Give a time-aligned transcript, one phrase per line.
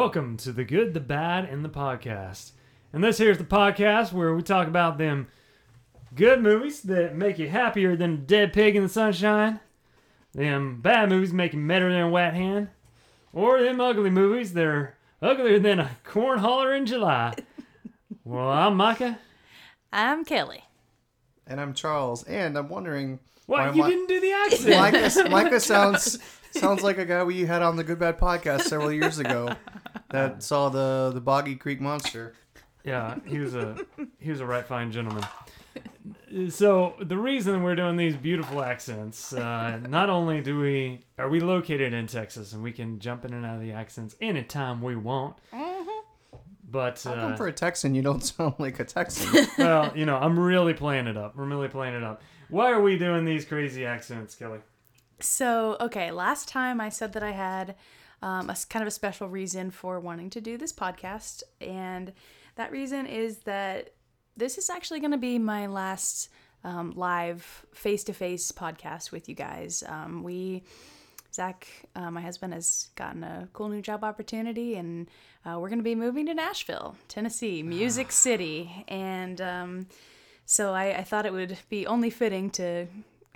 [0.00, 2.52] Welcome to the good, the bad, and the podcast.
[2.90, 5.28] And this here's the podcast where we talk about them
[6.14, 9.60] good movies that make you happier than a dead pig in the sunshine,
[10.32, 12.68] them bad movies make you madder than a wet hand,
[13.34, 17.34] or them ugly movies that are uglier than a corn holler in July.
[18.24, 19.18] well, I'm Micah.
[19.92, 20.64] I'm Kelly.
[21.46, 23.58] And I'm Charles, and I'm wondering What?
[23.58, 24.70] why you didn't do the accent.
[24.70, 26.18] Micah, Micah sounds
[26.52, 29.54] sounds like a guy we had on the Good Bad podcast several years ago
[30.10, 32.34] that saw the the Boggy Creek Monster.
[32.84, 33.76] Yeah, he was a
[34.18, 35.24] he was a right fine gentleman.
[36.48, 41.40] So the reason we're doing these beautiful accents, uh, not only do we are we
[41.40, 44.96] located in Texas and we can jump in and out of the accents anytime we
[44.96, 45.36] want,
[46.70, 49.46] but How come uh, for a Texan you don't sound like a Texan?
[49.58, 51.34] well, you know, I'm really playing it up.
[51.36, 52.22] I'm really playing it up.
[52.48, 54.60] Why are we doing these crazy accents, Kelly?
[55.20, 57.76] So, okay, last time I said that I had
[58.22, 62.12] um, a kind of a special reason for wanting to do this podcast, and
[62.56, 63.94] that reason is that
[64.36, 66.28] this is actually going to be my last
[66.64, 69.82] um, live face to face podcast with you guys.
[69.86, 70.62] Um, we,
[71.32, 75.08] Zach, uh, my husband, has gotten a cool new job opportunity, and
[75.44, 79.86] uh, we're going to be moving to Nashville, Tennessee, Music City, and um,
[80.44, 82.86] so I, I thought it would be only fitting to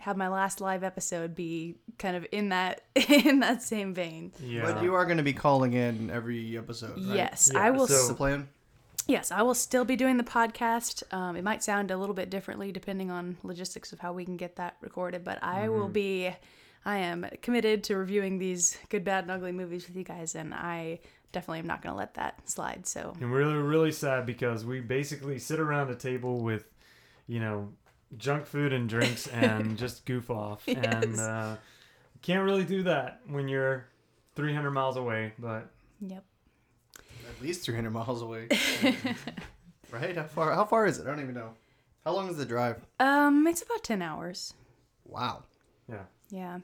[0.04, 4.32] have my last live episode be kind of in that in that same vein.
[4.40, 7.16] Yeah, But you are going to be calling in every episode, right?
[7.16, 7.86] Yes, Yeah, I will.
[7.86, 8.48] so- That's the plan.
[9.06, 11.02] yes, I will still be doing the podcast.
[11.12, 14.36] Um, it might sound a little bit differently depending on logistics of how we can
[14.36, 16.30] get that recorded, but I will be.
[16.86, 20.52] I am committed to reviewing these good, bad, and ugly movies with you guys, and
[20.52, 21.00] I
[21.32, 22.86] definitely am not going to let that slide.
[22.86, 26.66] So And we're really, really sad because we basically sit around a table with,
[27.26, 27.70] you know,
[28.16, 30.66] junk food and drinks and just goof off.
[30.68, 31.56] And uh,
[32.22, 33.86] can't really do that when you're
[34.36, 35.32] 300 miles away.
[35.38, 35.70] But
[36.00, 36.24] yep.
[36.98, 38.48] At least 300 miles away.
[39.90, 40.16] right?
[40.16, 40.52] How far?
[40.52, 41.06] How far is it?
[41.06, 41.50] I don't even know.
[42.04, 42.84] How long is the drive?
[43.00, 44.52] Um, it's about ten hours.
[45.04, 45.44] Wow.
[45.88, 46.04] yeah.
[46.28, 46.58] Yeah.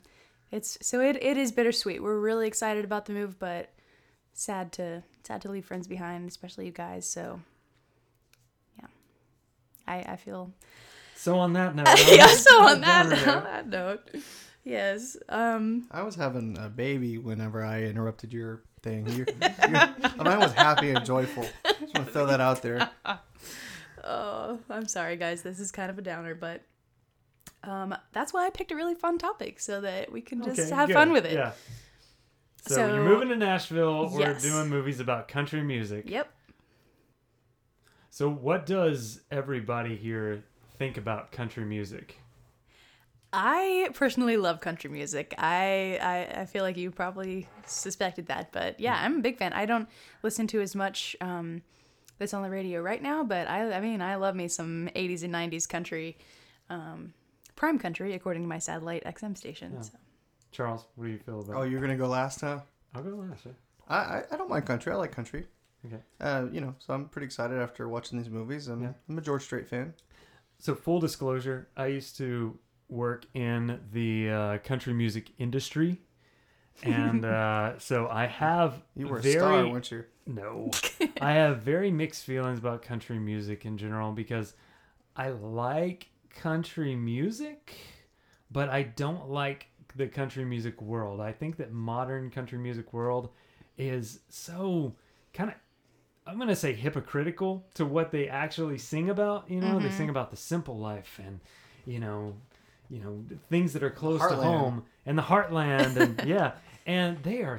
[0.51, 2.03] It's so it, it is bittersweet.
[2.03, 3.71] We're really excited about the move, but
[4.33, 7.09] sad to sad to leave friends behind, especially you guys.
[7.09, 7.41] So
[8.79, 8.89] yeah.
[9.87, 10.51] I I feel
[11.21, 13.29] So on that note, yeah, so on that note.
[13.37, 14.01] on that note.
[14.65, 15.19] Yes.
[15.29, 19.07] Um I was having a baby whenever I interrupted your thing.
[19.09, 19.27] Your,
[19.69, 21.47] your, mine was happy and joyful.
[21.67, 22.89] Just want to throw that out there.
[24.05, 25.43] oh, I'm sorry guys.
[25.43, 26.63] This is kind of a downer, but
[27.65, 30.75] um that's why I picked a really fun topic so that we can just Okay,
[30.75, 30.95] have good.
[30.95, 31.35] fun with it.
[31.35, 31.53] Yeah.
[32.67, 34.11] So, So- you're moving to Nashville.
[34.19, 34.43] Yes.
[34.43, 36.09] We're doing movies about country music.
[36.09, 36.33] Yep.
[38.09, 40.45] So what does everybody here
[40.81, 42.17] think about country music?
[43.35, 45.35] I personally love country music.
[45.37, 49.53] I, I I feel like you probably suspected that, but yeah, I'm a big fan.
[49.53, 49.89] I don't
[50.23, 51.61] listen to as much um,
[52.19, 55.23] that's on the radio right now, but I I mean I love me some 80s
[55.23, 56.17] and 90s country,
[56.71, 57.13] um,
[57.57, 59.75] prime country according to my satellite XM station.
[59.75, 59.83] Yeah.
[59.83, 59.93] So.
[60.51, 61.57] Charles, what do you feel about?
[61.57, 62.61] Oh, you're gonna go last, huh?
[62.95, 63.45] I'll go last.
[63.45, 63.53] yeah.
[63.87, 64.93] I, I, I don't mind country.
[64.93, 65.47] I like country.
[65.87, 66.03] Okay.
[66.21, 68.67] Uh, you know, so I'm pretty excited after watching these movies.
[68.67, 68.93] I'm, Yeah.
[69.09, 69.95] I'm a George Strait fan.
[70.61, 72.59] So full disclosure, I used to
[72.91, 76.03] work in the uh, country music industry,
[76.85, 80.05] and uh, so I have You were a star, weren't you?
[80.27, 80.71] no,
[81.21, 84.53] I have very mixed feelings about country music in general because
[85.17, 87.75] I like country music,
[88.51, 89.67] but I don't like
[89.97, 91.21] the country music world.
[91.23, 93.31] I think that modern country music world
[93.79, 94.95] is so
[95.33, 95.57] kind of
[96.31, 99.51] I'm gonna say hypocritical to what they actually sing about.
[99.51, 99.97] You know, they mm-hmm.
[99.97, 101.41] sing about the simple life and
[101.87, 102.37] you know,
[102.89, 106.53] you know things that are close to home and the heartland and yeah.
[106.87, 107.59] And they are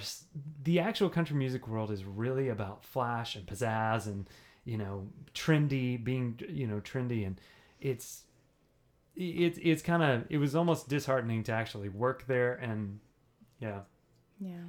[0.64, 4.30] the actual country music world is really about flash and pizzazz and
[4.64, 7.40] you know trendy being you know trendy and
[7.80, 8.24] it's
[9.16, 13.00] it's it's kind of it was almost disheartening to actually work there and
[13.60, 13.82] yeah
[14.40, 14.64] Yeah.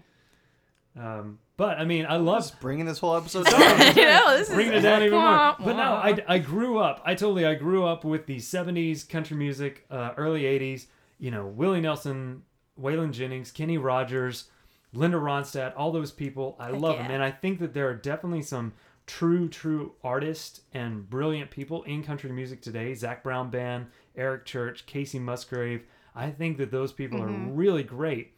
[0.99, 3.95] Um but i mean i love Just bringing this whole episode you down.
[3.95, 5.55] know, this bringing it is down even more.
[5.59, 7.01] But no, I, I grew up.
[7.05, 10.87] I totally I grew up with the '70s country music, uh, early '80s.
[11.19, 12.43] You know, Willie Nelson,
[12.81, 14.47] Waylon Jennings, Kenny Rogers,
[14.93, 16.57] Linda Ronstadt, all those people.
[16.59, 17.03] I Heck love yeah.
[17.05, 18.73] them, and I think that there are definitely some
[19.07, 22.93] true, true artists and brilliant people in country music today.
[22.95, 23.87] Zac Brown Band,
[24.17, 25.85] Eric Church, Kacey Musgrave.
[26.15, 27.51] I think that those people Mm-hmm.
[27.51, 28.33] are really great.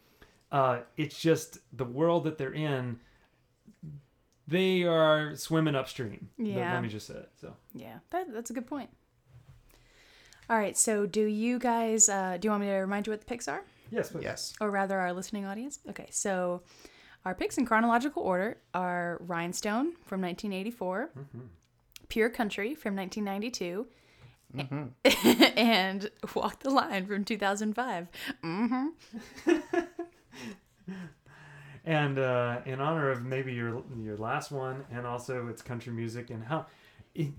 [0.51, 2.99] Uh, it's just the world that they're in
[4.47, 6.29] they are swimming upstream.
[6.37, 6.73] Let- Yeah.
[6.73, 7.29] Let me just say it.
[7.41, 8.91] So Yeah, that, that's a good point.
[10.47, 13.21] All right, so do you guys uh, do you want me to remind you what
[13.21, 13.63] the picks are?
[13.91, 14.23] yes, please.
[14.23, 14.53] yes.
[14.61, 15.79] or rather our listening audience.
[15.89, 16.61] Okay, so
[17.25, 21.09] Our picks in chronological order are Rhinestone from 1984,
[22.07, 23.87] Pure Country from 1992,
[25.57, 28.07] and Walk the Line from 2005.
[28.43, 28.87] hmm
[31.87, 36.31] And uh, in honor of maybe your your last one, and also it's country music,
[36.31, 36.65] and how
[37.15, 37.31] i-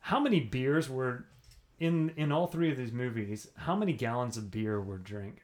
[0.00, 1.24] how many beers were
[1.80, 3.48] in in all three of these movies?
[3.56, 5.40] How many gallons of beer were drink?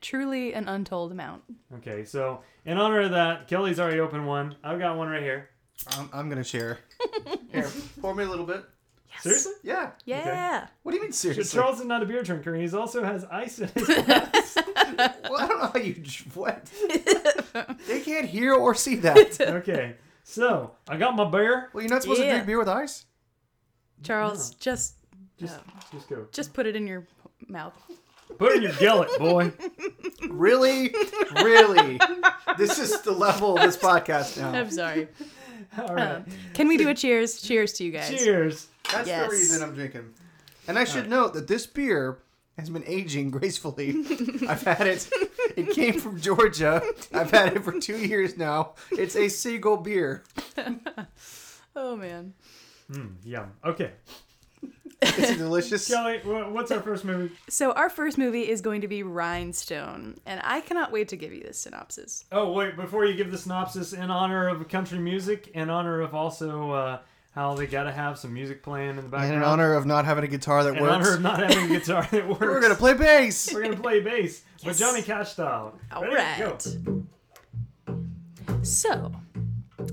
[0.00, 1.42] Truly an untold amount.
[1.76, 4.56] Okay, so in honor of that, Kelly's already opened one.
[4.64, 5.50] I've got one right here.
[5.98, 6.78] I'm, I'm gonna share.
[7.52, 7.68] Here,
[8.00, 8.64] pour me a little bit.
[9.12, 9.22] Yes.
[9.22, 9.52] Seriously?
[9.62, 9.90] Yeah.
[10.04, 10.66] Yeah.
[10.82, 11.58] What do you mean So seriously?
[11.60, 12.54] Charles is not a beer drinker.
[12.54, 16.02] He also has ice in his well, I don't know how you
[16.34, 16.64] what.
[17.88, 19.40] they can't hear or see that.
[19.40, 21.70] Okay, so I got my beer.
[21.72, 22.32] Well, you're not supposed to Yeah.
[22.34, 23.06] drink beer with ice.
[24.02, 24.94] Charles, just
[25.38, 25.58] Just,
[25.92, 26.26] just go.
[26.32, 27.06] just put it in your
[27.48, 27.74] mouth.
[28.38, 29.52] Put it in your gullet, boy.
[30.28, 30.94] Really,
[31.34, 31.98] really.
[32.56, 34.52] this is the level of this podcast now.
[34.58, 35.08] I'm sorry.
[35.78, 36.12] All right.
[36.16, 36.24] Um,
[36.54, 37.42] can we do a cheers?
[37.42, 38.08] Cheers to you guys.
[38.08, 38.68] Cheers.
[38.92, 39.24] That's Yes.
[39.26, 40.14] the reason I'm drinking.
[40.68, 42.18] And I should note that this beer
[42.58, 43.90] has been aging gracefully.
[44.48, 45.08] I've had it.
[45.56, 46.82] It came from Georgia.
[47.12, 48.74] I've had it for two years now.
[48.92, 50.24] It's a Seagull beer.
[51.76, 52.34] Oh man.
[52.90, 53.52] Mm, yum.
[53.64, 53.92] Okay,
[55.00, 55.86] It's delicious.
[55.86, 57.32] Kelly, what's our first movie?
[57.48, 61.32] So our first movie is going to be Rhinestone, and I cannot wait to give
[61.32, 62.24] you this synopsis.
[62.32, 66.12] Oh wait, before you give the synopsis, in honor of country music, in honor of
[66.14, 66.98] also uh,
[67.32, 69.86] how they got to have some music playing in the And background, in honor of
[69.86, 72.40] not having a guitar that in works, honor of not having a guitar that works,
[72.40, 73.52] we're gonna play bass.
[73.54, 74.78] we're gonna play bass, but Yes.
[74.78, 75.78] Johnny Cash style.
[75.92, 76.16] All Ready?
[76.16, 76.76] right.
[76.84, 77.04] Go.
[78.62, 79.12] So,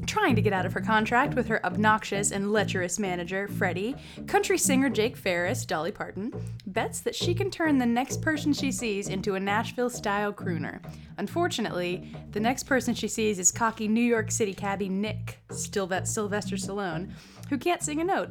[0.06, 3.96] trying to get out of her contract with her obnoxious and lecherous manager, Freddie,
[4.28, 6.32] country singer Jake Farris, Dolly Parton,
[6.68, 10.80] bets that she can turn the next person she sees into a Nashville style crooner.
[11.18, 16.56] Unfortunately, the next person she sees is cocky New York City cabbie Nick, Sylve- Sylvester
[16.56, 17.12] Stallone,
[17.50, 18.30] who can't sing a note.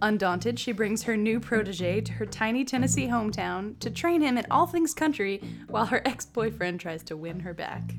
[0.00, 4.46] Undaunted, she brings her new protege to her tiny Tennessee hometown to train him in
[4.50, 7.94] all things country while her ex boyfriend tries to win her back.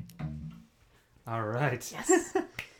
[1.26, 1.92] All right.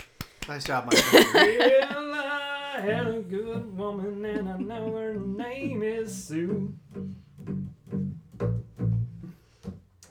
[0.49, 1.03] Nice job, Michael.
[1.35, 6.75] well, I had a good woman, and I know her name is Sue.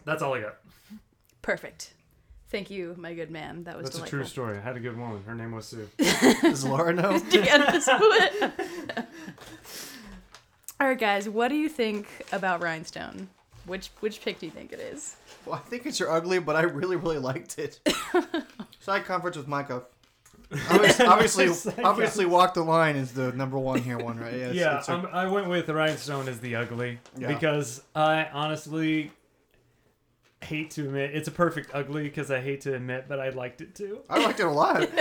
[0.06, 0.58] That's all I got.
[1.42, 1.94] Perfect.
[2.50, 3.64] Thank you, my good man.
[3.64, 4.58] That was That's a true story.
[4.58, 5.24] I had a good woman.
[5.26, 5.90] Her name was Sue.
[6.42, 7.12] Does Laura know?
[10.80, 11.30] All right, guys.
[11.30, 13.30] What do you think about Rhinestone?
[13.66, 15.16] Which which pick do you think it is?
[15.46, 17.80] Well, I think it's your ugly, but I really, really liked it.
[18.80, 19.84] Side conference with Micah.
[20.70, 24.34] Obviously, obviously, obviously, Walk the Line is the number one here one, right?
[24.34, 27.28] it's- yeah, it's a- I'm- I went with Rhinestone as the ugly Yeah.
[27.34, 29.12] because I honestly
[30.42, 33.62] hate to admit it's a perfect ugly because I hate to admit, but I liked
[33.62, 34.02] it too.
[34.10, 34.90] I liked it a lot.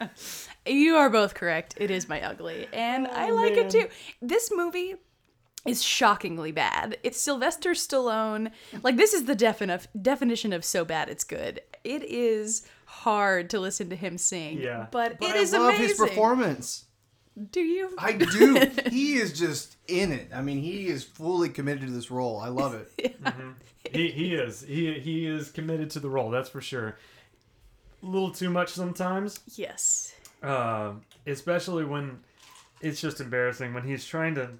[0.66, 1.74] You are both correct.
[1.78, 3.66] It is my ugly, and oh, I Oh, like man.
[3.66, 3.88] it too.
[4.20, 4.94] This movie
[5.66, 6.98] is shockingly bad.
[7.02, 8.52] It's Sylvester Stallone.
[8.82, 11.60] Like this is the defini- definition of so bad it's good.
[11.82, 12.62] It is
[13.02, 14.60] hard to listen to him sing.
[14.60, 14.86] Yeah.
[14.90, 15.88] but, But it I is love amazing.
[15.88, 16.84] his performance.
[17.50, 17.94] Do you?
[17.98, 18.70] I do.
[18.90, 20.28] he is just in it.
[20.34, 22.38] I mean, he is fully committed to this role.
[22.38, 23.16] I love it.
[23.92, 26.30] He he is he he is committed to the role.
[26.30, 26.96] That's for sure.
[28.02, 29.40] A little too much sometimes.
[29.54, 30.14] yes.
[30.42, 30.92] uh,
[31.26, 32.20] especially when
[32.80, 34.50] it's just embarrassing when he's trying to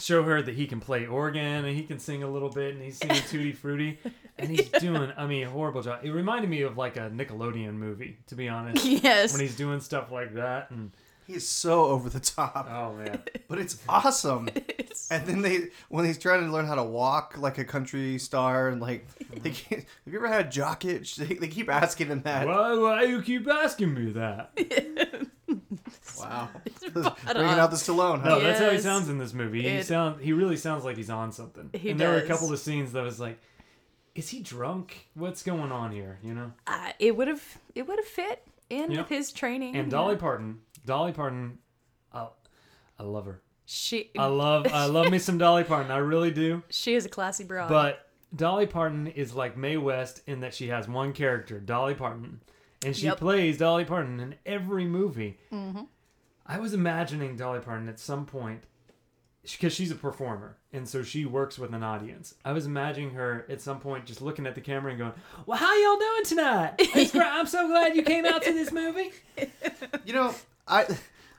[0.00, 2.82] show her that he can play organ and he can sing a little bit and
[2.82, 3.98] he's singing Tutti Frutti
[4.38, 6.00] and he's doing I mean a horrible job.
[6.02, 9.32] It reminded me of like a Nickelodeon movie to be honest Yes.
[9.32, 10.90] when he's doing stuff like that and
[11.28, 14.48] He is so over the top, oh man but it's awesome.
[14.78, 18.18] It's- And then they, when he's trying to learn how to walk like a country
[18.18, 19.06] star, and like,
[19.42, 21.16] they can't, have you ever had a jock itch?
[21.16, 22.46] They, they keep asking him that.
[22.46, 24.52] why why you keep asking me that?
[26.18, 26.48] Wow,
[26.82, 27.58] spot bringing on.
[27.58, 28.28] out the Stallone, huh?
[28.30, 28.82] No, that's how he Yes.
[28.82, 29.62] sounds in this movie.
[29.62, 31.70] He It- sound he really sounds like he's on something.
[31.74, 32.28] He and there were a does.
[32.28, 33.38] couple of scenes that was like,
[34.14, 35.08] is he drunk?
[35.14, 36.18] What's going on here?
[36.22, 36.52] You know.
[36.66, 38.98] uh, it would have it would have fit in Yep.
[39.00, 39.76] with his training.
[39.76, 41.58] And Dolly Parton, Dolly Parton,
[42.14, 42.32] oh,
[42.98, 43.42] I love her.
[43.66, 45.92] she I love I love me some Dolly Parton.
[45.92, 46.62] I really do.
[46.70, 47.68] she is a classy broad.
[47.68, 52.40] But Dolly Parton is like Mae West in that she has one character, Dolly Parton,
[52.84, 53.18] and she Yep.
[53.18, 55.38] plays Dolly Parton in every movie.
[55.52, 55.82] Mm-hmm.
[56.46, 58.62] I was imagining Dolly Parton at some point
[59.42, 62.34] because she's a performer and so she works with an audience.
[62.44, 65.12] I was imagining her at some point just looking at the camera and going,
[65.46, 66.74] "Well, how y'all doing tonight?
[66.78, 67.26] It's great.
[67.26, 69.10] I'm so glad you came out to this movie."
[70.04, 70.34] You know,
[70.68, 70.86] I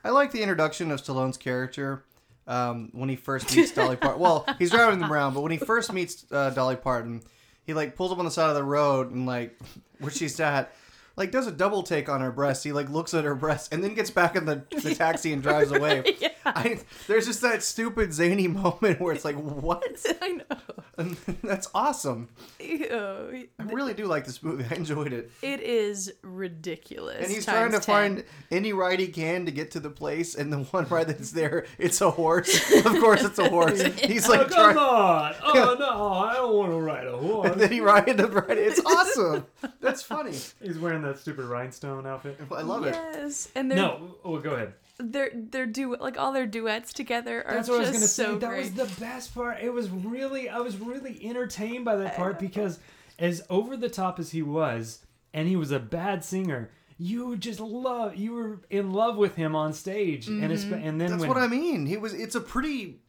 [0.04, 2.04] I like the introduction of Stallone's character
[2.46, 4.20] um, when he first meets Dolly Parton.
[4.20, 7.22] Well, he's driving them around, but when he first meets uh, Dolly Parton,
[7.64, 9.58] he like pulls up on the side of the road and like
[10.00, 10.72] where she's at,
[11.20, 12.64] like does a double take on her breast.
[12.64, 15.42] He like looks at her breast and then gets back in the, the taxi and
[15.42, 16.16] drives away.
[16.20, 16.28] Yeah.
[16.44, 19.84] I, there's just that stupid zany moment where it's like, what?
[20.22, 20.56] I know.
[20.96, 22.28] And that's awesome.
[22.58, 23.46] Ew.
[23.58, 24.64] I really do like this movie.
[24.70, 25.30] I enjoyed it.
[25.42, 27.22] It is ridiculous.
[27.22, 27.82] And he's trying to 10.
[27.82, 31.30] find any ride he can to get to the place, and the one ride that's
[31.32, 32.48] there, it's a horse.
[32.72, 33.80] Of course, it's a horse.
[33.82, 35.34] He's Oh, like come trying, on!
[35.42, 37.56] Oh no, I don't want to ride a and horse.
[37.56, 38.58] then he ride the ride.
[38.58, 39.46] It's awesome.
[39.80, 40.34] That's funny.
[40.62, 42.38] He's wearing that stupid rhinestone outfit.
[42.52, 42.94] I love it.
[42.94, 44.74] Yes, and they're No, oh, go ahead.
[44.98, 48.06] they're they're du like all their duets together are That's just what I was gonna
[48.06, 48.38] so say.
[48.38, 48.60] That great.
[48.60, 49.58] was the best part.
[49.62, 52.78] It was really, I was really entertained by that part because,
[53.18, 55.00] as over the top as he was,
[55.34, 59.56] and he was a bad singer, you just love, you were in love with him
[59.56, 60.74] on stage, and it's Mm-hmm.
[60.86, 61.86] and then That's when what I mean.
[61.86, 62.12] He was.
[62.14, 63.00] It's a pretty.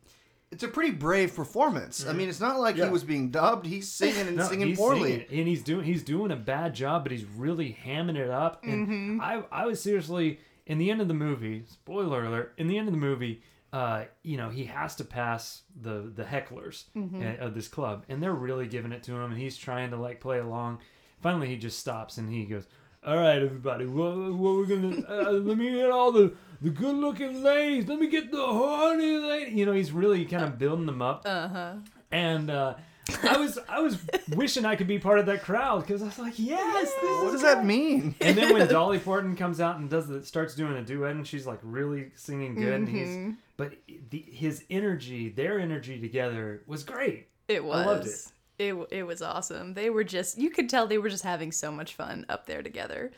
[0.52, 2.06] It's a pretty brave performance.
[2.06, 2.86] I mean, it's not like Yeah.
[2.86, 3.66] he was being dubbed.
[3.66, 5.12] He's singing and No, singing poorly.
[5.12, 8.64] singing, and he's doing he's doing a bad job, but he's really hamming it up.
[8.64, 9.22] And Mm-hmm.
[9.22, 11.64] I I was seriously in the end of the movie.
[11.68, 12.54] Spoiler alert!
[12.58, 13.42] In the end of the movie,
[13.72, 17.22] uh, you know, he has to pass the the hecklers Mm-hmm.
[17.22, 19.98] uh, of this club, and they're really giving it to him, and he's trying to
[19.98, 20.80] like play along.
[21.22, 22.68] Finally, he just stops and he goes.
[23.04, 23.88] All right, everybody.
[23.88, 25.02] What, what we're gonna?
[25.10, 27.88] Uh, let me get all the the good-looking ladies.
[27.88, 29.52] Let me get the horny lady.
[29.52, 31.74] You know, he's really kind of building them up uh huh.
[32.12, 32.76] and uh,
[33.24, 33.98] I was I was
[34.36, 36.92] wishing I could be part of that crowd because I was like, yes.
[37.02, 37.54] this What is does great.
[37.56, 38.16] that mean?
[38.22, 41.26] And then when Dolly Parton comes out and does the starts doing a duet and
[41.28, 43.26] she's like really singing good Mm-hmm.
[43.30, 43.74] he's but
[44.10, 47.28] the, his energy, their energy together was great.
[47.48, 47.76] It was.
[47.82, 48.32] I loved it.
[48.60, 49.74] It it was awesome.
[49.74, 52.62] They were just you could tell they were just having so much fun up there
[52.62, 53.12] together.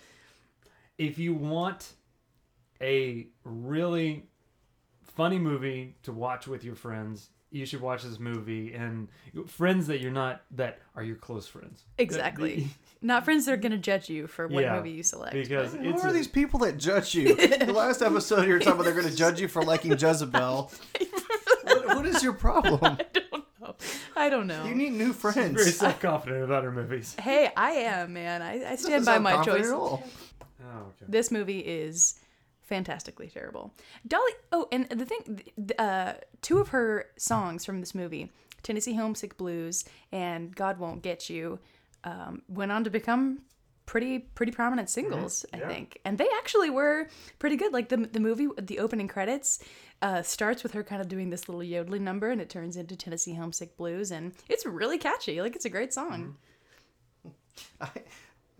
[0.98, 1.94] If you want
[2.84, 4.26] a really
[5.16, 9.08] funny movie to watch with your friends, you should watch this movie and
[9.48, 11.84] friends that you're not that are your close friends.
[11.98, 12.68] Exactly.
[13.06, 15.34] Not friends that are gonna judge you for what Yeah, movie you select.
[15.34, 17.36] because Who are a- these people that judge you?
[17.36, 20.72] The last episode you were talking about they're going to judge you for liking Jezebel.
[21.64, 22.80] what, what is your problem?
[22.82, 23.76] I don't know.
[24.16, 24.64] I don't know.
[24.66, 25.76] You need new friends very friends.
[25.76, 27.14] self confident about her movies.
[27.20, 28.42] hey, I am man.
[28.42, 29.68] I, I stand by my choice.
[29.68, 30.02] at all.
[30.64, 31.06] Oh, okay.
[31.10, 32.16] This movie is
[32.74, 33.72] fantastically terrible.
[34.08, 34.32] Dolly.
[34.52, 35.44] Oh, and the thing,
[35.78, 38.32] uh, two of her songs from this movie,
[38.64, 41.60] Tennessee Homesick Blues and God Won't Get You,
[42.04, 43.44] um, went on to become
[43.86, 45.46] pretty pretty prominent singles.
[45.54, 45.60] Yeah.
[45.60, 47.74] I think, and they actually were pretty good.
[47.74, 49.64] Like the the movie, the opening credits.
[50.02, 52.94] Uh, starts with her kind of doing this little yodeling number and it turns into
[52.94, 55.42] Tennessee Homesick Blues and it's really catchy.
[55.42, 56.36] Like it's a great song.
[57.80, 57.88] I,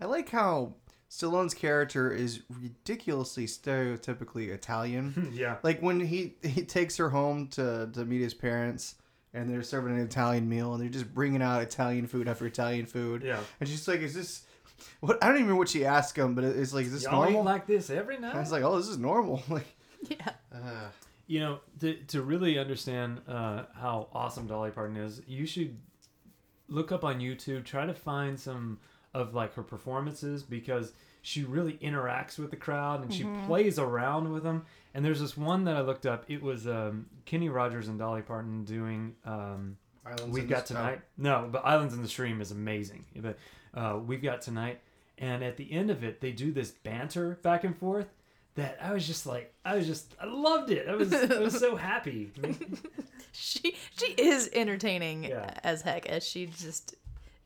[0.00, 0.72] I like how
[1.16, 5.30] Stallone's character is ridiculously stereotypically Italian.
[5.34, 5.56] Yeah.
[5.62, 8.96] like when he he takes her home to to meet his parents
[9.32, 12.86] and they're serving an Italian meal and they're just bringing out Italian food after Italian
[12.86, 13.22] food.
[13.22, 13.38] Yeah.
[13.60, 14.42] And she's like, "Is this
[15.00, 17.22] what?" I don't even remember what she asked him, but it's like, "Is this Y'all
[17.22, 18.34] normal?" like this every night?
[18.34, 19.66] I was like, "Oh, this is normal." Like,
[20.10, 20.30] Yeah.
[20.52, 20.88] uh,
[21.26, 25.78] You know, to, to really understand uh, how awesome Dolly Parton is, you should
[26.68, 28.78] look up on YouTube, try to find some
[29.14, 30.92] of like her performances because
[31.22, 34.66] she really interacts with the crowd and she plays around with them.
[34.92, 36.24] And there's this one that I looked up.
[36.28, 40.74] It was um, Kenny Rogers and Dolly Parton doing um, Islands We've in Got the-
[40.74, 41.00] Tonight.
[41.16, 43.04] No, but Islands in the Stream is amazing.
[43.16, 43.38] But
[43.74, 44.80] uh, We've Got Tonight.
[45.16, 48.08] And at the end of it, they do this banter back and forth
[48.56, 50.88] that I was just like, I was just, I loved it.
[50.88, 52.32] I was, I was so happy.
[53.32, 55.50] she she is entertaining Yeah.
[55.64, 56.94] as heck as she just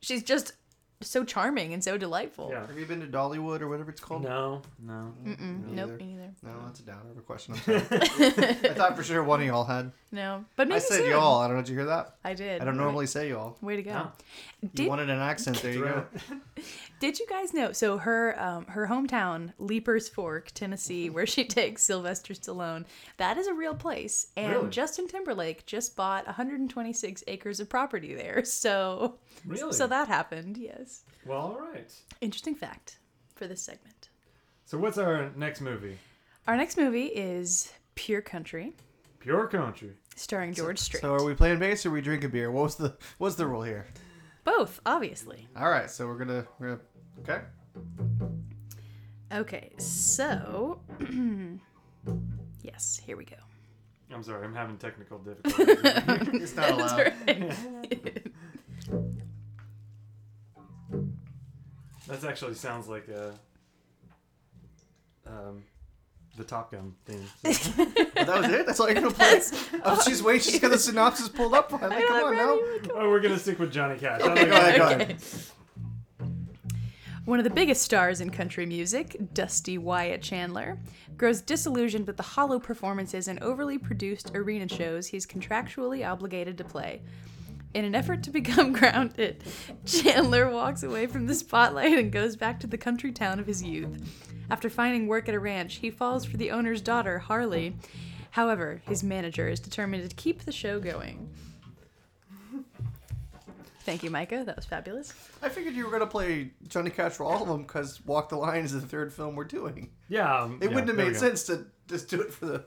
[0.01, 0.53] she's just
[1.01, 2.67] so charming and so delightful Yeah.
[2.67, 4.23] Have you been to Dollywood or whatever it's called?
[4.25, 5.13] No, no.
[5.25, 5.97] Mm-mm, Me nope neither.
[5.99, 7.55] me neither No, that's a downer of a question.
[7.55, 7.77] I'm sorry.
[8.71, 9.93] I thought for sure one of y'all had.
[10.11, 11.11] no but maybe I said soon.
[11.11, 11.39] y'all.
[11.41, 11.63] I don't know.
[11.63, 12.17] Did you hear that?
[12.25, 13.57] i did I don't normally say y'all.
[13.63, 14.13] way to go No.
[14.61, 15.63] You did, wanted an accent.
[15.63, 16.05] There you go.
[17.01, 21.83] did you guys know so her um her hometown Leiper's Fork tennessee where she takes
[21.83, 22.85] sylvester stallone
[23.19, 24.71] that is a real place and Really?
[24.71, 29.15] justin timberlake just bought 126 acres of property there so
[29.47, 29.73] Really?
[29.73, 31.93] so that happened yes Well, all right.
[32.21, 32.99] interesting fact
[33.35, 34.09] for this segment
[34.65, 35.99] So what's our next movie?
[36.47, 38.73] our next movie is pure country
[39.21, 39.93] Pure Country.
[40.17, 42.51] starring george strait So are we playing bass or are we drinking beer?
[42.51, 43.87] What's the what's the rule here?
[44.45, 45.91] both obviously All right.
[45.91, 46.81] So we're gonna we're gonna
[47.21, 47.41] okay.
[49.31, 50.81] Okay, so
[52.63, 53.37] yes, here we go.
[54.11, 55.77] I'm sorry, I'm having technical difficulties.
[56.43, 57.13] It's not allowed.
[62.09, 63.35] that actually sounds like a.
[65.27, 65.63] Um,
[66.37, 67.25] the Top Gun thing.
[68.21, 68.67] Oh, that was it.
[68.67, 69.41] That's all you're gonna play.
[69.85, 70.43] Oh, she's wait.
[70.43, 71.73] She's got the synopsis pulled up.
[71.73, 72.59] I'm like, come on now.
[72.97, 74.23] oh, we're gonna stick with Johnny Cash.
[74.23, 74.77] I Okay, go ahead.
[74.77, 75.23] Go ahead.
[77.25, 80.79] One of the biggest stars in country music, Dusty Wyatt Chandler,
[81.17, 86.65] grows disillusioned with the hollow performances and overly produced arena shows he's contractually obligated to
[86.65, 87.03] play.
[87.75, 89.45] In an effort to become grounded,
[89.85, 93.63] Chandler walks away from the spotlight and goes back to the country town of his
[93.63, 94.03] youth.
[94.51, 97.77] After finding work at a ranch, he falls for the owner's daughter, Harley.
[98.31, 101.29] However, his manager is determined to keep the show going.
[103.81, 104.45] Thank you, Micah.
[104.45, 105.15] That was fabulous.
[105.43, 108.37] I figured you were gonna play Johnny Cash for all of them because Walk the
[108.37, 109.91] Line is the third film we're doing.
[110.09, 112.65] Yeah, um, It yeah, wouldn't have made sense to just do it for the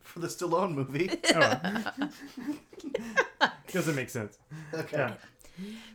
[0.00, 1.10] for the Stallone movie.
[1.34, 1.84] Oh.
[3.72, 4.38] Doesn't make sense.
[4.74, 4.96] Okay.
[4.96, 5.14] Yeah.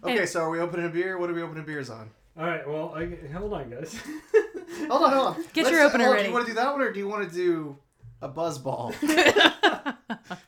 [0.03, 1.19] Okay, so are we opening a beer?
[1.19, 2.09] What are we opening beers on?
[2.35, 2.67] All right.
[2.67, 3.99] Well, I, hold on, guys.
[4.87, 5.45] Hold on, hold on.
[5.53, 6.23] Get your opener hold ready.
[6.23, 7.77] Do you want to do that one or do you want to do
[8.21, 8.93] a buzz ball?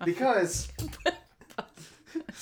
[0.06, 0.70] because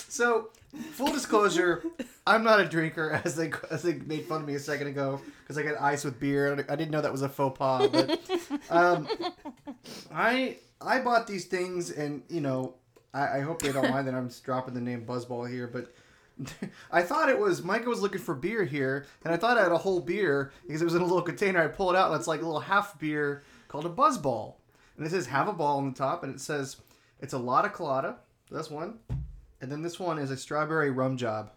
[0.08, 0.50] so
[0.92, 1.84] full disclosure,
[2.26, 5.20] I'm not a drinker as they as they made fun of me a second ago
[5.42, 6.54] because I got ice with beer.
[6.70, 8.20] I didn't know that was a faux pas, but
[8.70, 9.08] um,
[10.14, 12.76] I I bought these things and you know
[13.14, 15.94] I, I hope they don't mind that I'm just dropping the name Buzzball here, but.
[16.92, 19.72] I thought it was Micah was looking for beer here, and I thought I had
[19.72, 21.62] a whole beer because it was in a little container.
[21.62, 24.56] I pull it out, and it's like a little half beer called a Buzzball,
[24.98, 26.78] and it says "Have a Ball" on the top, and it says
[27.20, 28.18] it's a Lotta Colada.
[28.50, 29.00] That's one,
[29.62, 31.52] and then this one is a strawberry rum job.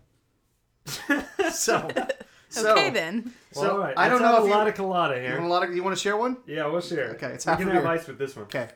[1.51, 1.89] so,
[2.51, 3.33] so, okay, then.
[3.53, 3.95] So well, all right.
[3.97, 5.75] I don't know a you, lot of colada you want a lot of.
[5.75, 6.37] You want to share one?
[6.47, 7.11] Yeah, we'll share.
[7.13, 7.93] Okay, it's we half can a have beer.
[7.93, 8.45] ice with this one.
[8.47, 8.69] Okay.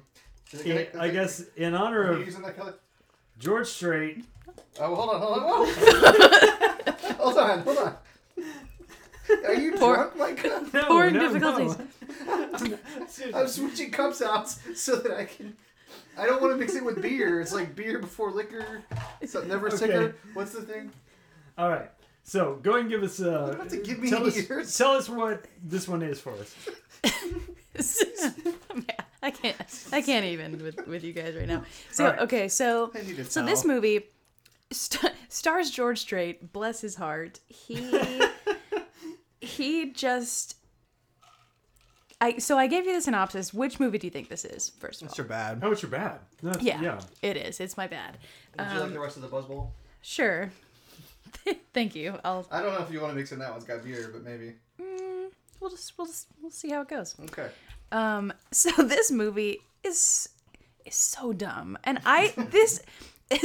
[0.64, 2.74] in- I guess in honor of using that color?
[3.38, 4.24] George Strait,
[4.80, 5.42] Oh, hold on, hold on.
[5.44, 7.12] Whoa.
[7.24, 7.96] hold on, hold on.
[9.46, 10.66] Are you Poor- drunk, Micah?
[10.72, 11.76] no, Pouring no, difficulties.
[12.26, 12.78] No.
[13.34, 15.56] I'm switching cups out so that I can.
[16.16, 17.40] I don't want to mix it with beer.
[17.40, 18.82] It's like beer before liquor.
[19.26, 19.76] So never Okay.
[19.76, 20.16] sicker.
[20.34, 20.90] What's the thing?
[21.58, 21.90] All right,
[22.24, 23.20] so go and give us.
[23.20, 26.32] Uh, don't have to give me tell us, tell us what this one is for
[26.32, 26.54] us.
[29.22, 29.56] I can't.
[29.92, 31.64] I can't even with, with you guys right now.
[31.90, 32.20] So Alright.
[32.20, 34.06] okay, so I need a so this movie
[34.70, 36.52] st- stars George Strait.
[36.52, 37.40] Bless his heart.
[37.46, 38.22] He
[39.40, 40.56] he just.
[42.20, 43.52] I so I gave you the synopsis.
[43.52, 44.70] Which movie do you think this is?
[44.78, 45.60] First of all, That's your bad.
[45.62, 46.20] Oh, it's your bad.
[46.42, 47.00] That's, yeah, yeah.
[47.22, 47.60] it is.
[47.60, 48.18] It's my bad.
[48.58, 49.70] Would you like the rest of the Buzzball?
[50.00, 50.50] Sure.
[51.74, 52.18] Thank you.
[52.24, 52.46] I'll.
[52.50, 54.54] I don't know if you want to mix in that one's got beer, but maybe.
[54.80, 57.14] Mm, we'll just we'll just we'll see how it goes.
[57.24, 57.48] Okay.
[57.92, 60.28] Um, so this movie is
[60.84, 62.82] is so dumb, and I this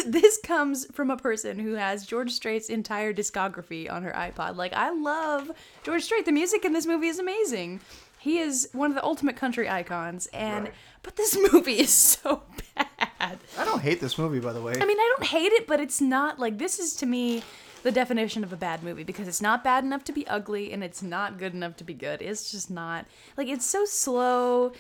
[0.06, 4.56] this comes from a person who has George Strait's entire discography on her iPod.
[4.56, 5.52] Like I love
[5.84, 6.26] George Strait.
[6.26, 7.80] The music in this movie is amazing.
[8.20, 10.74] He is one of the ultimate country icons, and Right.
[11.04, 12.44] but this movie is so
[12.76, 13.40] bad.
[13.58, 14.74] I don't hate this movie, by the way.
[14.74, 17.44] I mean, I don't hate it, but it's not like this is to me
[17.84, 20.84] the definition of a bad movie because it's not bad enough to be ugly and
[20.84, 22.22] it's not good enough to be good.
[22.22, 23.06] It's just not
[23.38, 24.74] like it's so slow.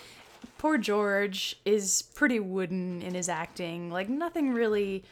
[0.57, 3.89] Poor George is pretty wooden in his acting.
[3.91, 5.03] Like nothing really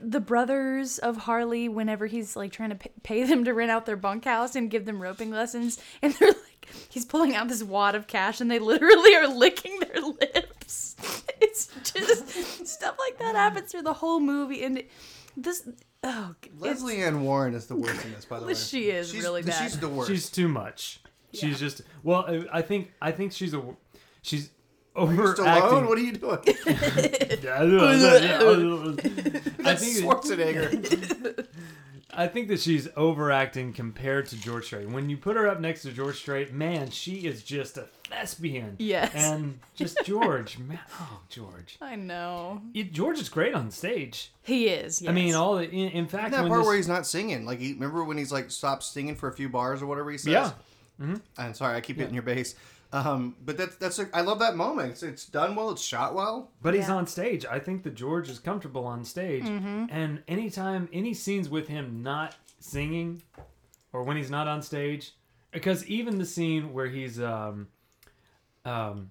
[0.00, 3.96] the brothers of Harley whenever he's like trying to pay them to rent out their
[3.96, 8.06] bunkhouse and give them roping lessons and they're like he's pulling out this wad of
[8.06, 10.96] cash and they literally are licking their lips
[11.40, 14.90] it's just stuff like that happens through the whole movie and it-
[15.36, 15.68] this
[16.02, 18.54] oh it's- Lesley Ann Warren is the worst in this, by the way.
[18.54, 19.62] She is she's, really bad.
[19.62, 20.10] She's the worst.
[20.10, 21.00] She's too much.
[21.32, 22.24] She's just well.
[22.28, 23.62] I- I think I think she's a
[24.22, 24.50] she's
[24.96, 25.44] You're overacting.
[25.44, 25.88] Stallone?
[25.88, 26.38] What are you doing?
[26.46, 26.52] I
[29.62, 31.46] That's think Schwarzenegger.
[32.16, 34.88] I think that she's overacting compared to George Strait.
[34.88, 38.76] When you put her up next to George Strait, man, she is just a thespian.
[38.78, 39.12] Yes.
[39.14, 44.30] And just George, man, oh George, I know It- George is great on stage.
[44.42, 45.10] he is yes.
[45.10, 47.44] I mean, all the, in, in fact, that when part this, where he's not singing.
[47.46, 50.18] Like, he, remember when he's like stops singing for a few bars or whatever he
[50.18, 50.32] says?
[50.32, 50.52] Yeah.
[51.00, 51.16] Mm-hmm.
[51.36, 52.54] I'm sorry, I keep hitting your bass.
[52.94, 54.92] Um, but that's that's a, I love that moment.
[54.92, 55.70] It's, it's done well.
[55.70, 56.52] It's shot well.
[56.62, 56.94] But he's Yeah.
[56.94, 57.44] on stage.
[57.44, 59.44] I think that George is comfortable on stage.
[59.44, 63.22] And anytime, any scenes with him not singing
[63.92, 65.12] or when he's not on stage,
[65.50, 67.66] because even the scene where he's, um,
[68.64, 69.10] um,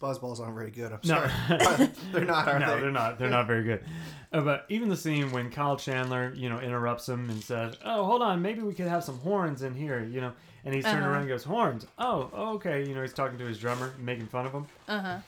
[0.00, 0.92] Buzzballs aren't very good.
[0.92, 1.26] I'm No.
[1.48, 1.90] sorry.
[2.12, 2.80] they're not, are no, they?
[2.82, 3.18] they're not.
[3.18, 3.84] They're not very good.
[4.32, 8.04] Uh, but even the scene when Kyle Chandler, you know, interrupts him and says, "Oh,
[8.04, 10.32] hold on, maybe we could have some horns in here," you know,
[10.64, 11.10] and he's turning Uh-huh.
[11.10, 11.86] around and goes, "Horns?
[11.98, 14.66] Oh, okay." You know, he's talking to his drummer, making fun of him.
[14.88, 15.18] uh huh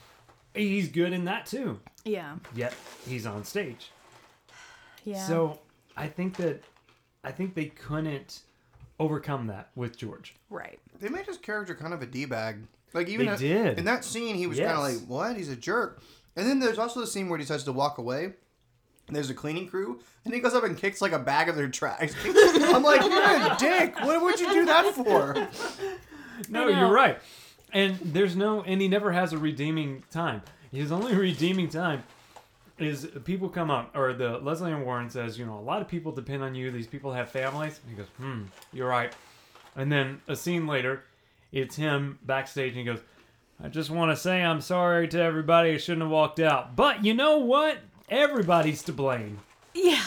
[0.55, 1.79] He's good in that too.
[2.05, 2.75] yeah Yet
[3.07, 3.91] he's on stage.
[5.05, 5.61] yeah So
[5.97, 6.63] I think that
[7.23, 8.41] I think they couldn't
[8.99, 10.35] overcome that with George.
[10.51, 10.79] Right.
[11.01, 12.57] They made his character kind of a d bag.
[12.95, 13.79] Like even They at- did.
[13.79, 15.37] in that scene, he was kind of like, "What?
[15.37, 16.01] He's a jerk."
[16.37, 18.35] And then there's also the scene where he decides to walk away.
[19.07, 21.57] And there's a cleaning crew, and he goes up and kicks like a bag of
[21.57, 22.11] their trash.
[22.27, 23.99] I'm like, "You're a dick!
[24.01, 25.49] What would you do that for?"
[26.49, 27.19] No, you're right.
[27.73, 30.43] And there's no, and he never has a redeeming time.
[30.71, 32.05] His only redeeming time
[32.79, 35.89] is people come up, or the Lesley Ann Warren says, you know, a lot of
[35.89, 36.71] people depend on you.
[36.71, 37.81] These people have families.
[37.83, 39.13] And he goes, hmm, you're right.
[39.75, 41.03] And then a scene later,
[41.53, 43.01] it's him backstage, and he goes,
[43.63, 45.73] I just want to say I'm sorry to everybody.
[45.73, 46.77] I shouldn't have walked out.
[46.77, 47.79] But you know what?
[48.09, 49.39] Everybody's to blame.
[49.75, 50.03] Yeah.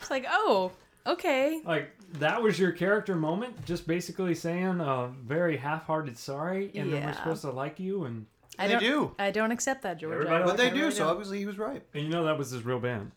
[0.00, 0.72] It's like, oh,
[1.06, 1.60] okay.
[1.64, 7.02] Like that was your character moment, just basically saying a very half-hearted sorry, and then
[7.02, 7.16] we're Yeah.
[7.16, 8.26] supposed to like you, and
[8.58, 9.14] I They don't, do.
[9.18, 10.14] I don't accept that, George.
[10.14, 11.08] Everybody I But they do, really so don't.
[11.10, 11.82] obviously he was right.
[11.94, 13.12] and you know that was his real band.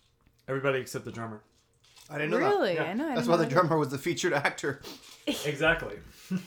[0.47, 1.41] Everybody except the drummer.
[2.09, 2.73] I didn't know Really?
[2.75, 2.83] Yeah.
[2.85, 3.05] I know.
[3.05, 3.09] I.
[3.15, 3.53] That's didn't why know the that.
[3.53, 4.81] drummer was the featured actor.
[5.45, 5.95] Exactly.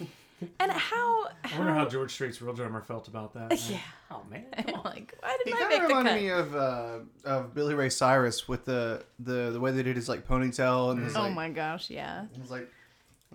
[0.61, 1.27] And how?
[1.45, 3.53] I wonder how George Strait's real drummer felt about that.
[3.71, 3.79] Yeah.
[4.11, 4.47] Oh man.
[4.85, 6.21] like, why didn't I kind make of the reminded cut?
[6.21, 10.09] me of uh, of Billy Ray Cyrus with the, the the way they did his
[10.09, 12.25] like ponytail and his oh like my gosh, yeah.
[12.35, 12.69] It was like,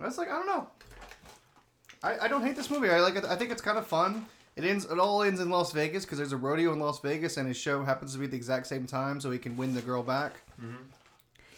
[0.00, 0.68] I was like, I don't know.
[2.02, 2.88] I, I don't hate this movie.
[2.90, 3.24] I like it.
[3.24, 4.26] I think it's kind of fun.
[4.56, 4.84] It ends.
[4.84, 7.56] It all ends in Las Vegas because there's a rodeo in Las Vegas, and his
[7.56, 10.02] show happens to be at the exact same time, so he can win the girl
[10.02, 10.32] back.
[10.60, 10.82] Mm-hmm.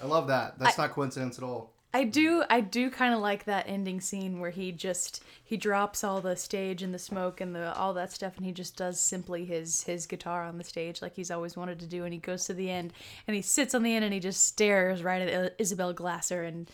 [0.03, 0.59] I love that.
[0.59, 1.73] That's not coincidence at all.
[1.93, 6.05] I do I do kind of like that ending scene where he just he drops
[6.05, 9.01] all the stage and the smoke and the all that stuff and he just does
[9.01, 12.21] simply his his guitar on the stage like he's always wanted to do and he
[12.21, 12.93] goes to the end
[13.27, 16.71] and he sits on the end and he just stares right at Isabel Glasser and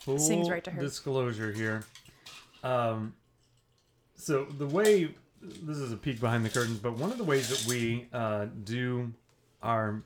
[0.00, 0.80] Full Sings right to her.
[0.80, 1.84] Disclosure here.
[2.62, 3.14] Um,
[4.14, 7.48] so the way this is a peek behind the curtains, but one of the ways
[7.48, 9.12] that we uh, do
[9.62, 10.02] our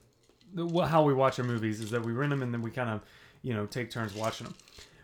[0.88, 3.02] how we watch our movies is that we rent them and then we kind of
[3.42, 4.54] you know take turns watching them.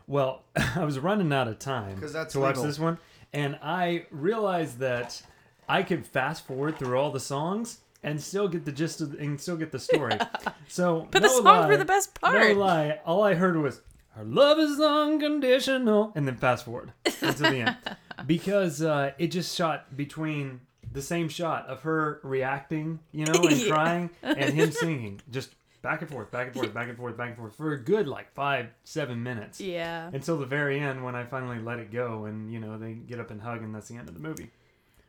[0.07, 0.42] Well,
[0.77, 2.99] I was running out of time 'Cause that's to watch this one,
[3.33, 5.20] and I realized that
[5.68, 9.18] I could fast forward through all the songs and still get the gist of the,
[9.18, 10.18] and still get the story.
[10.68, 12.35] So, But the no songs were the best part.
[12.35, 12.57] No part.
[12.57, 13.83] lie, all I heard was
[14.16, 17.77] "Her love is unconditional," and then fast forward into the end
[18.27, 20.61] because uh, it just shot between
[20.92, 23.68] the same shot of her reacting, you know, and Yeah.
[23.68, 25.51] crying, and him singing, just
[25.87, 28.07] back and forth, back and forth, back and forth, back and forth for a good
[28.09, 29.61] like five, seven minutes.
[29.61, 32.94] yeah Until the very end, when I finally let it go, and you know they
[32.94, 34.51] get up and hug, and that's the end of the movie.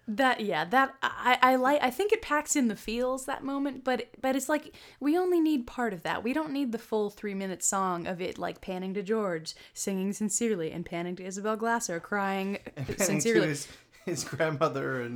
[0.08, 3.84] that yeah that I I like I think it packs in the feels that moment
[3.84, 7.10] but but it's like we only need part of that we don't need the full
[7.10, 11.58] three minute song of it like panning to George singing sincerely and panning to Isabel
[11.58, 13.68] Glasser crying And sincerely to his,
[14.06, 15.16] his grandmother and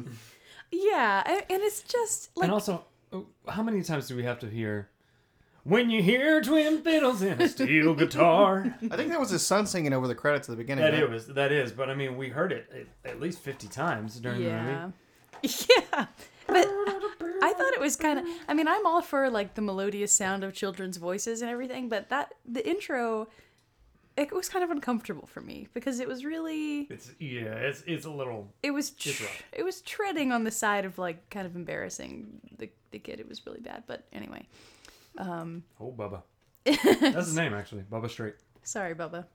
[0.72, 4.40] Yeah, and, and it's just like and also, uh, how many times do we have
[4.40, 4.90] to hear?
[5.64, 8.76] When you hear twin fiddles and a steel guitar.
[8.90, 10.84] I think that was his son singing over the credits at the beginning.
[10.84, 11.14] That right?
[11.14, 11.72] is, that is.
[11.72, 12.70] But I mean, we heard it
[13.06, 14.86] at, at least fifty times during the yeah,
[15.44, 15.56] movie.
[15.94, 16.06] yeah.
[16.48, 16.68] But
[17.44, 18.26] I thought it was kind of.
[18.48, 22.10] I mean, I'm all for like the melodious sound of children's voices and everything, but
[22.10, 23.28] that the intro,
[24.18, 28.06] it was kind of uncomfortable for me because it was really It's yeah, it's it's
[28.06, 28.52] a little.
[28.64, 32.70] it was tr- it was treading on the side of like kind of embarrassing the
[32.90, 33.20] the kid.
[33.20, 34.48] It was really bad, but anyway.
[35.18, 36.22] Um, Oh, Bubba.
[36.66, 38.36] That's his name actually, Bubba Strait.
[38.64, 39.26] Sorry, Bubba.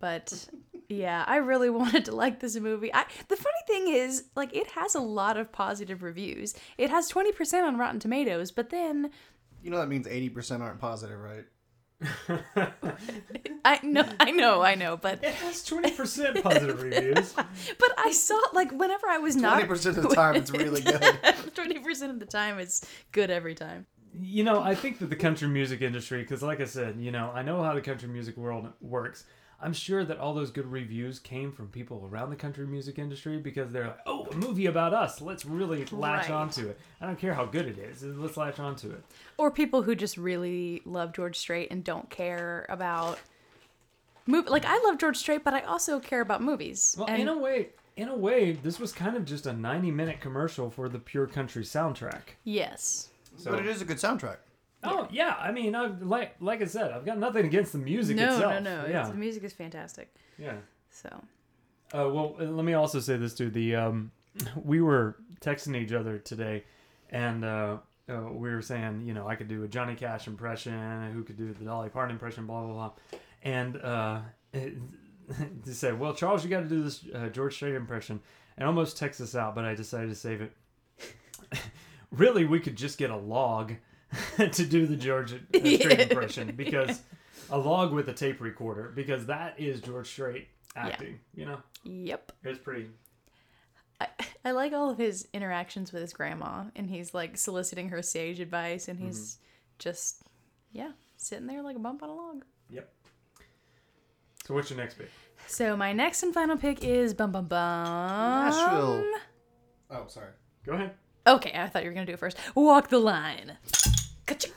[0.00, 0.48] But
[0.88, 2.92] yeah, I really wanted to like this movie.
[2.94, 6.54] I the funny thing is, like it has a lot of positive reviews.
[6.76, 9.10] It has 20% on Rotten Tomatoes, but then
[9.62, 11.44] You know that means eighty percent aren't positive, right?
[13.64, 17.32] I know I know, I know, but It has twenty percent positive reviews.
[17.34, 20.80] but I saw like whenever I was not Twenty percent of the time, it's really
[20.80, 21.00] good.
[21.02, 23.86] 20% of the time it's good every time.
[24.20, 27.30] You know, I think that the country music industry, because like I said, you know,
[27.34, 29.24] I know how the country music world works.
[29.60, 33.38] I'm sure that all those good reviews came from people around the country music industry
[33.38, 35.20] because they're like, "Oh, a movie about us.
[35.20, 36.30] Let's really latch Right.
[36.30, 36.78] onto it.
[37.00, 38.04] I don't care how good it is.
[38.04, 39.02] Let's latch onto it."
[39.36, 43.18] Or people who just really love George Strait and don't care about
[44.26, 44.48] movie.
[44.48, 46.94] Like I love George Strait, but I also care about movies.
[46.96, 49.90] Well, and in a way, in a way, this was kind of just a 90
[49.90, 52.36] minute commercial for the Pure Country soundtrack.
[52.44, 53.08] yes.
[53.38, 54.36] So, but it is a good soundtrack.
[54.84, 58.16] oh yeah, I mean, I, like like I said, I've got nothing against the music
[58.16, 58.62] No, itself.
[58.62, 58.80] no, no.
[58.82, 60.14] It's, Yeah, the music is fantastic.
[60.38, 60.56] yeah.
[60.90, 61.08] So
[61.94, 63.48] Uh, well, uh, let me also say this too.
[63.50, 64.10] The um,
[64.62, 66.64] we were texting each other today,
[67.10, 71.12] and uh, uh, we were saying, you know, I could do a Johnny Cash impression,
[71.12, 72.90] who could do the Dolly Parton impression, blah blah blah,
[73.42, 74.20] and uh,
[74.52, 74.74] it,
[75.64, 78.20] they said, well, Charles, you got to do this uh, George Strait impression,
[78.56, 80.52] and almost text us out, but I decided to save it.
[82.10, 83.74] really, we could just get a log
[84.36, 85.90] to do the George uh, Strait Yeah.
[86.02, 87.00] impression because
[87.50, 91.18] a log with a tape recorder because that is George Strait acting.
[91.34, 92.32] You know, Yep.
[92.44, 92.88] it's pretty.
[94.00, 94.06] I,
[94.44, 98.40] I like all of his interactions with his grandma, and he's like soliciting her sage
[98.40, 99.38] advice, and he's
[99.78, 100.22] just,
[100.72, 102.44] yeah, sitting there like a bump on a log.
[102.70, 102.90] Yep.
[104.46, 105.10] So what's your next pick?
[105.46, 108.44] So my next and final pick is bum bum bum.
[108.44, 109.04] Nashville.
[109.90, 110.30] Oh, sorry.
[110.64, 110.94] Go ahead.
[111.34, 112.36] Okay, I thought you were gonna do it first.
[112.54, 113.58] Walk the line.
[114.26, 114.52] Ka-ching.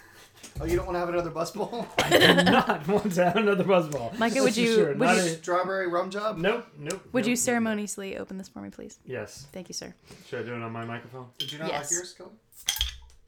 [0.60, 1.88] Oh, you don't want to have another bus ball?
[1.98, 4.16] I do not want to have another buzzball.
[4.20, 4.88] Micah, That's would you- Sure.
[4.90, 6.38] would Not you- a- Strawberry rum job?
[6.38, 6.68] Nope.
[6.78, 7.02] Nope.
[7.14, 9.00] Would nope, you nope, ceremoniously open this for me, please?
[9.06, 9.48] Yes.
[9.54, 9.94] Thank you, sir.
[10.28, 11.28] Should I do it on my microphone?
[11.40, 11.90] Did you not Yes.
[11.90, 12.30] like yours, Kelly?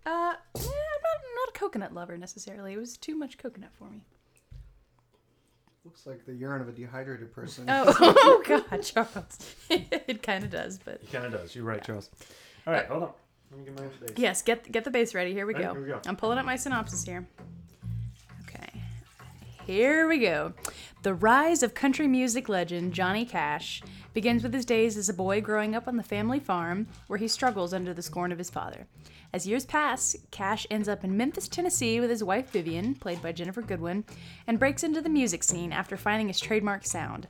[0.05, 2.73] Uh, yeah, I'm not, not a coconut lover necessarily.
[2.73, 4.01] It was too much coconut for me.
[5.85, 7.65] Looks like the urine of a dehydrated person.
[7.67, 9.55] Oh, oh God, Charles.
[9.69, 11.55] it kind of does, but He kind of does.
[11.55, 12.09] You're right, Charles.
[12.67, 13.11] All right, hold on.
[13.53, 14.17] Let me get my base.
[14.17, 14.41] yes.
[14.41, 15.31] Get get the base ready.
[15.33, 15.73] Here we Right, go.
[15.73, 16.01] here we go.
[16.07, 17.27] I'm pulling up my synopsis here.
[18.47, 18.81] Okay,
[19.65, 20.53] here we go.
[21.03, 25.41] The rise of country music legend Johnny Cash begins with his days as a boy
[25.41, 28.87] growing up on the family farm, where he struggles under the scorn of his father.
[29.33, 33.33] As years pass, Cash ends up in Memphis, Tennessee with his wife Vivian, played by
[33.33, 34.05] Ginnifer Goodwin,
[34.47, 37.27] and breaks into the music scene after finding his trademark sound.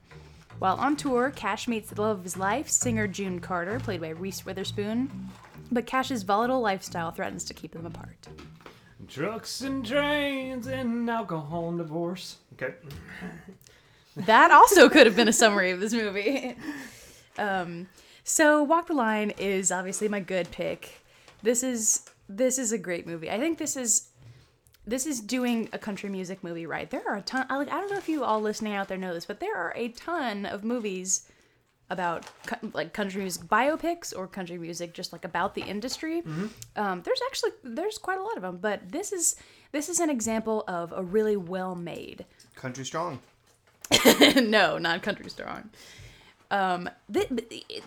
[0.59, 4.09] While on tour, Cash meets the love of his life, singer June Carter, played by
[4.09, 5.09] Reese Witherspoon,
[5.71, 8.27] but Cash's volatile lifestyle threatens to keep them apart.
[9.07, 12.37] Trucks and trains and alcohol and divorce.
[12.53, 12.73] Okay.
[14.15, 16.55] That also could have been a summary of this movie.
[17.37, 17.87] Um,
[18.23, 21.01] so Walk the Line is obviously my good pick.
[21.41, 23.29] This is this is a great movie.
[23.29, 24.09] I think this is
[24.85, 26.89] this is doing a country music movie right.
[26.89, 27.45] There are a ton.
[27.49, 29.55] I, like, I don't know if you all listening out there know this, but there
[29.55, 31.27] are a ton of movies
[31.93, 36.21] about co- like country music biopics or country music just like about the industry.
[36.75, 39.35] Um, there's actually there's quite a lot of them, but this is
[39.71, 42.25] this is an example of a really well made
[42.55, 43.19] Country Strong.
[44.35, 45.69] no, not Country Strong.
[46.53, 47.25] Um, the,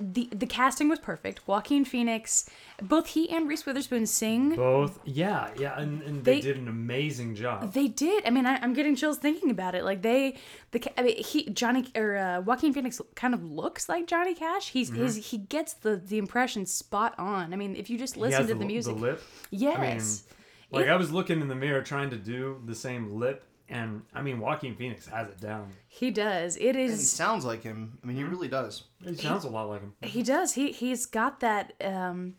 [0.01, 1.47] the the casting was perfect.
[1.47, 2.51] Joaquin Phoenix,
[2.83, 4.57] both he and Reese Witherspoon sing.
[4.57, 4.99] Both.
[5.05, 7.73] Yeah, yeah, and, and they, They- did an amazing job.
[7.73, 8.27] They did.
[8.27, 9.85] I mean, I, I'm getting chills thinking about it.
[9.85, 10.37] Like they,
[10.73, 14.71] the I mean, he Johnny or uh, Joaquin Phoenix kind of looks like Johnny Cash.
[14.71, 17.53] He's his he gets the the impression spot on.
[17.53, 18.23] I mean, if you just Mm-hmm.
[18.23, 19.23] Listen to the, the music, The lip.
[19.51, 20.25] yes,
[20.73, 24.03] Like It- I was looking in the mirror trying to do the same lip, and
[24.15, 25.71] I mean Joaquin Phoenix has it down.
[25.89, 26.57] he does.
[26.57, 26.91] It is.
[26.93, 27.99] And he sounds like him.
[28.03, 28.85] I mean, he really does.
[29.05, 29.95] He sounds a lot like him.
[30.03, 30.53] He does.
[30.55, 31.75] He he's got that.
[31.83, 32.35] Um,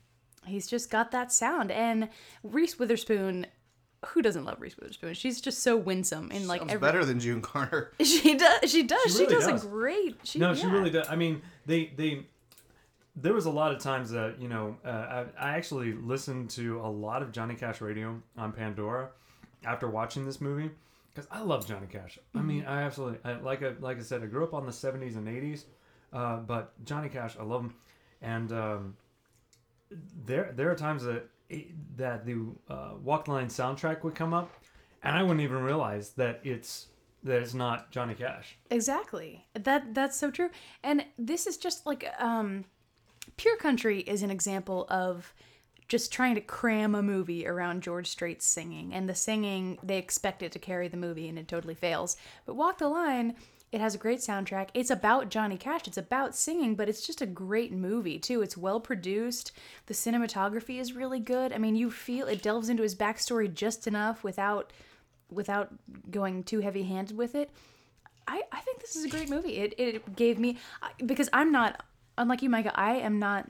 [0.45, 1.71] he's just got that sound.
[1.71, 2.09] And
[2.43, 3.47] Reese Witherspoon,
[4.05, 5.13] who doesn't love Reese Witherspoon?
[5.15, 7.91] She's just so winsome and like Sounds every, better than June Carter.
[8.03, 8.71] She does.
[8.71, 9.01] She does.
[9.03, 9.65] She She, really does, does.
[9.65, 10.15] a great.
[10.23, 11.07] She, No, she really does.
[11.09, 12.25] I mean, they they.
[13.19, 16.79] There was a lot of times that you know uh, I, I actually listened to
[16.81, 19.09] a lot of Johnny Cash radio on Pandora
[19.65, 20.69] after watching this movie
[21.17, 22.19] because I love Johnny Cash.
[22.35, 24.71] I mean, I absolutely I, like I, like I said, I grew up on the
[24.71, 25.63] '70s and '80s,
[26.13, 27.73] uh, but Johnny Cash, I love him,
[28.21, 28.97] and um,
[30.25, 31.27] there there are times that
[31.95, 34.51] that the uh, Walk the Line soundtrack would come up,
[35.01, 36.87] and I wouldn't even realize that it's
[37.23, 38.55] that it's not Johnny Cash.
[38.69, 39.43] Exactly.
[39.55, 40.51] That that's so true.
[40.83, 42.65] And this is just like um
[43.37, 45.33] Pure Country is an example of
[45.87, 48.93] just trying to cram a movie around George Strait's singing.
[48.93, 52.17] And the singing, they expect it to carry the movie and it totally fails.
[52.45, 53.35] But Walk the Line,
[53.71, 54.69] it has a great soundtrack.
[54.73, 55.87] It's about Johnny Cash.
[55.87, 58.41] It's about singing, but it's just a great movie too.
[58.41, 59.51] It's well produced.
[59.87, 61.51] The cinematography is really good.
[61.53, 64.71] I mean, you feel it delves into his backstory just enough without
[65.29, 65.73] without
[66.09, 67.49] going too heavy handed with it.
[68.27, 69.57] I, I think this is a great movie.
[69.57, 70.57] It, it gave me
[71.05, 71.83] because I'm not
[72.17, 72.71] unlike you, Micah.
[72.75, 73.49] I am not.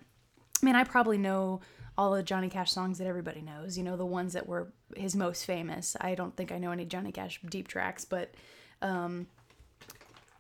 [0.62, 1.62] I mean, I probably know
[1.97, 3.77] all the Johnny Cash songs that everybody knows.
[3.77, 5.95] You know, the ones that were his most famous.
[5.99, 8.33] I don't think I know any Johnny Cash deep tracks, but
[8.81, 9.27] um,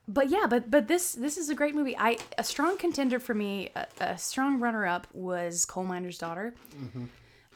[0.07, 1.97] but yeah, but but this this is a great movie.
[1.97, 6.53] I a strong contender for me, a, a strong runner up was Coal Miner's Daughter.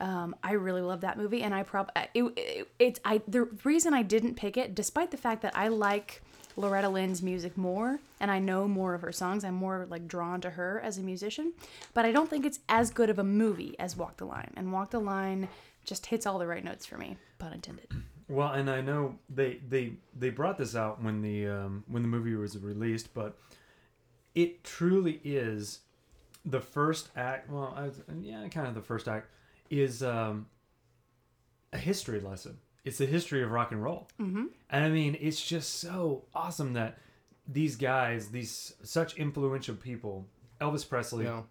[0.02, 3.94] Um, I really love that movie, and I prob it, it, it's I the reason
[3.94, 6.24] I didn't pick it, despite the fact that I like
[6.56, 9.44] Loretta Lynn's music more, and I know more of her songs.
[9.44, 11.54] I'm more like drawn to her as a musician,
[11.94, 14.52] but I don't think it's as good of a movie as Walk the Line.
[14.56, 15.48] And Walk the Line
[15.86, 17.88] just hits all the right notes for me, pun intended.
[18.28, 22.08] Well, and I know they they they brought this out when the um, when the
[22.08, 23.38] movie was released, but
[24.36, 25.80] it truly is
[26.46, 27.50] the first act.
[27.50, 27.90] Well, I,
[28.22, 29.28] yeah, kind of the first act
[29.70, 30.48] is um,
[31.74, 32.58] a history lesson.
[32.84, 34.46] It's the history of rock and roll, mm-hmm.
[34.70, 36.98] and I mean, it's just so awesome that
[37.48, 40.26] these guys, these such influential people,
[40.60, 41.44] Elvis Presley, Yeah.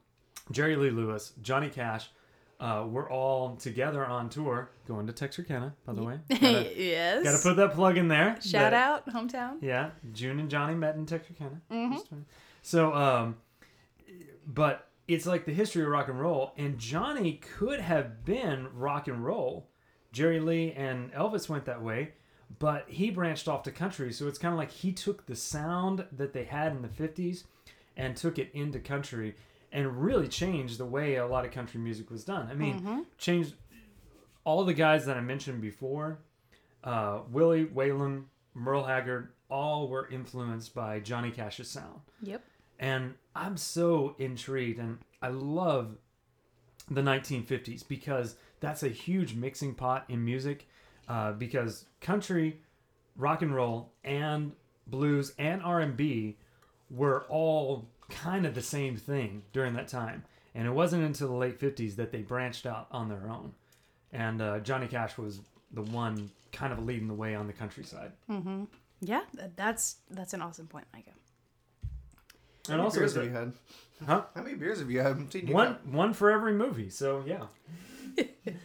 [0.51, 2.11] Jerry Lee Lewis, Johnny Cash,
[2.59, 6.19] uh, we're all together on tour going to Texarkana, by the way.
[6.31, 7.23] Gotta, yes.
[7.25, 8.37] gotta put that plug in there.
[8.43, 9.59] Shout that- out hometown.
[9.63, 11.61] Yeah, June and Johnny met in Texarkana.
[11.71, 12.25] Mhm.
[12.63, 13.37] So, um,
[14.47, 19.07] but it's like the history of rock and roll, and Johnny could have been rock
[19.09, 19.69] and roll.
[20.13, 22.13] Jerry Lee and Elvis went that way,
[22.59, 24.13] but he branched off to country.
[24.13, 27.45] So it's kind of like he took the sound that they had in the 50s
[27.97, 29.37] and took it into country
[29.73, 32.49] and really changed the way a lot of country music was done.
[32.51, 33.55] I mean, changed
[34.45, 36.19] all the guys that I mentioned before
[36.83, 42.01] uh, Willie, Waylon, Merle Haggard, all were influenced by Johnny Cash's sound.
[42.23, 42.43] Yep.
[42.79, 45.97] And I'm so intrigued, and I love
[46.91, 50.69] the 1950s because that's a huge mixing pot in music.
[51.09, 52.61] Uh, because country,
[53.17, 54.53] rock and roll, and
[54.87, 56.37] blues and R&B
[56.89, 60.25] were all kind of the same thing during that time.
[60.55, 63.53] And it wasn't until the late 50s that they branched out on their own.
[64.13, 65.41] And uh, Johnny Cash was
[65.73, 68.13] the one kind of leading the way on the countryside.
[69.01, 69.23] Yeah,
[69.57, 71.11] that's that's an awesome point, Micah.
[72.67, 73.53] How And many also, beers have you had?
[74.07, 74.23] huh?
[74.35, 75.13] How many beers have you had?
[75.13, 77.45] I'm seeing you one one for every movie so yeah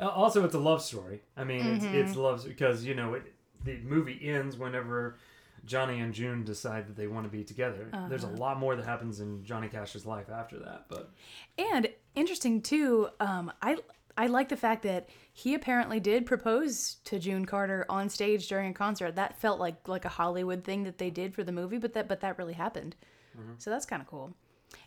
[0.00, 1.94] Uh, also it's a love story i mean it's, mm-hmm.
[1.94, 5.16] it's love because you know it, the movie ends whenever
[5.64, 8.36] johnny and june decide that they want to be together there's a uh-huh.
[8.36, 11.12] lot more that happens in johnny cash's life after that but
[11.56, 13.78] And interesting too, um, I
[14.16, 18.70] I like the fact that he apparently did propose to June Carter on stage during
[18.70, 19.16] a concert.
[19.16, 22.08] That felt like like a Hollywood thing that they did for the movie, but that
[22.08, 22.96] but that really happened.
[23.36, 23.54] Mm-hmm.
[23.58, 24.34] So that's kind of cool.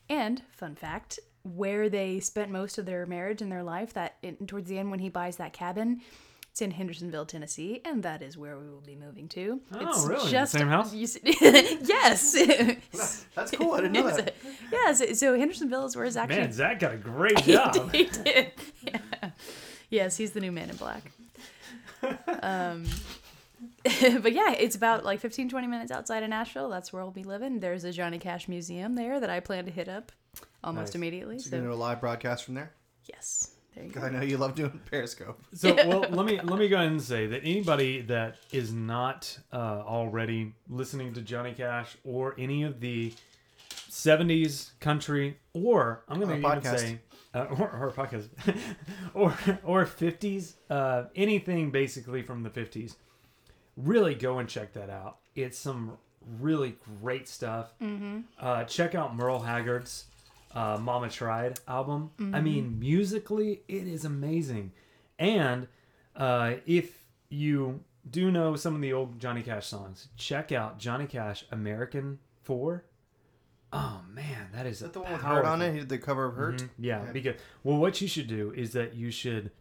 [0.10, 1.20] And fun fact,
[1.56, 4.92] where they spent most of their marriage and their life, that in, towards the end
[4.92, 6.02] when he buys that cabin.
[6.52, 9.62] It's in Hendersonville, Tennessee, and that is where we will be moving to.
[9.74, 10.32] Oh, it's really?
[10.32, 10.92] The same house?
[10.94, 12.32] yes.
[13.36, 13.74] That's cool.
[13.74, 14.34] I didn't know that.
[14.72, 17.94] yeah, so, so Hendersonville is where it's actually man zach got a great job.
[17.94, 18.54] He did.
[18.82, 19.30] Yeah.
[19.92, 21.12] Yes, he's the new man in black.
[22.42, 22.86] Um,
[23.84, 26.70] but yeah, it's about like 15, 20 minutes outside of Nashville.
[26.70, 27.60] That's where I'll be living.
[27.60, 30.12] There's a Johnny Cash museum there that I plan to hit up
[30.68, 30.96] almost Nice.
[30.96, 31.40] immediately.
[31.40, 32.74] So you're gonna do a live broadcast from there?
[33.06, 34.02] yes, there you go.
[34.02, 35.40] I know you love doing Periscope.
[35.54, 39.38] So well, let me let me go ahead and say that anybody that is not
[39.54, 43.14] uh, already listening to Johnny Cash or any of the
[43.90, 46.80] '70s country, or I'm going to even podcast.
[46.80, 47.00] say,
[47.34, 48.28] uh, or, or podcast,
[49.14, 52.96] or or '50s, uh, anything basically from the '50s,
[53.76, 55.18] really go and check that out.
[55.36, 55.98] It's some
[56.40, 57.70] really great stuff.
[58.40, 60.06] Uh, check out Merle Haggard's
[60.54, 62.12] uh, "Mama Tried" album.
[62.34, 64.72] I mean, musically, it is amazing.
[65.20, 65.68] And
[66.16, 71.06] uh, if you do know some of the old Johnny Cash songs, check out Johnny
[71.08, 72.84] Cash "American 4.
[73.74, 75.74] Oh man, that is, Is that the one with Hurt on it?
[75.74, 76.56] He did the cover of Hurt?
[76.62, 77.12] Mhm, Yeah, Yeah.
[77.12, 79.52] because well, what you should do is that you should,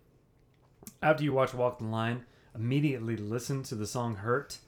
[1.03, 4.59] after you watch Walk the Line, immediately listen to the song "Hurt."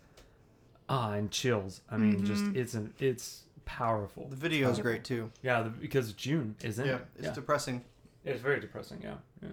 [0.89, 1.83] Ah, and chills.
[1.91, 4.27] I mean, just it's an it's powerful.
[4.29, 5.31] The video is great too.
[5.43, 7.07] Yeah, the, because June is in Yeah, it.
[7.17, 7.85] it's yeah, depressing.
[8.25, 9.01] it's very depressing.
[9.03, 9.49] Yeah, yeah.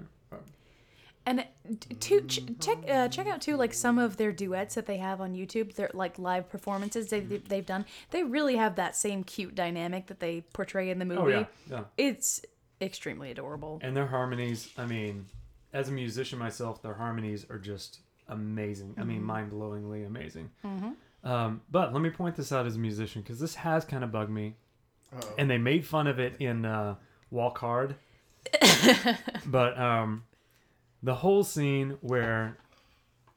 [1.28, 1.44] And
[2.02, 5.22] to ch- check uh, check out too like some of their duets that they have
[5.22, 5.74] on YouTube.
[5.74, 7.48] Their like live performances they've mm-hmm.
[7.48, 7.86] they've done.
[8.12, 11.22] They really have that same cute dynamic that they portray in the movie.
[11.22, 11.84] Oh yeah, yeah.
[11.98, 12.46] It's
[12.80, 13.80] extremely adorable.
[13.82, 14.70] And their harmonies.
[14.78, 15.26] I mean,
[15.74, 18.94] as a musician myself, their harmonies are just amazing.
[19.00, 19.26] I mean, mm-hmm.
[19.26, 20.52] mind blowingly amazing.
[20.64, 20.92] Mm-hmm.
[21.26, 24.12] Um, but let me point this out as a musician because this has kind of
[24.12, 24.56] bugged me.
[25.14, 25.34] Uh-oh.
[25.38, 26.96] and they made fun of it in uh,
[27.32, 27.96] Walk Hard.
[29.46, 30.24] but um,
[31.04, 32.58] the whole scene where,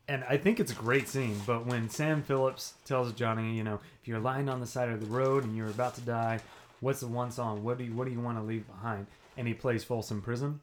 [0.08, 3.80] and I think it's a great scene, but when Sam Phillips tells Johnny, you know,
[4.00, 6.40] if you're lying on the side of the road and you're about to die,
[6.80, 7.62] what's the one song?
[7.62, 9.06] What do you, what do you want to leave behind?
[9.36, 10.60] And he plays Folsom Prison,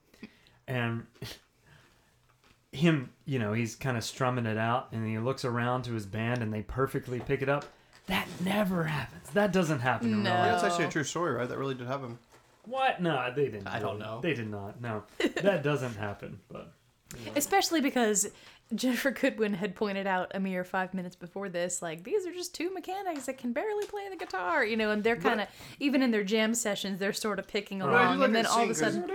[0.67, 1.05] and
[2.75, 6.05] him, you know, he's kind of strumming it out, and he looks around to his
[6.05, 7.65] band, and they perfectly pick it up.
[8.07, 9.29] That never happens.
[9.31, 10.29] That doesn't happen in real No.
[10.31, 10.45] life.
[10.45, 11.49] Yeah, that's actually a true story, right?
[11.49, 12.19] That really did happen.
[12.65, 13.01] What?
[13.01, 13.67] No, they didn't.
[13.67, 13.99] I don't really.
[13.99, 14.19] know.
[14.21, 14.79] They did not.
[14.81, 15.03] No,
[15.41, 16.39] that doesn't happen.
[16.51, 16.71] But
[17.35, 18.27] Especially because
[18.73, 22.53] Ginnifer Goodwin had pointed out a mere five minutes before this, like these are just
[22.55, 25.47] two mechanics that can barely play the guitar, you know, and they're kind of
[25.79, 27.89] even in their jam sessions, they're sort of picking Right.
[27.89, 28.93] along, and then at all of a singers.
[28.95, 29.07] sudden,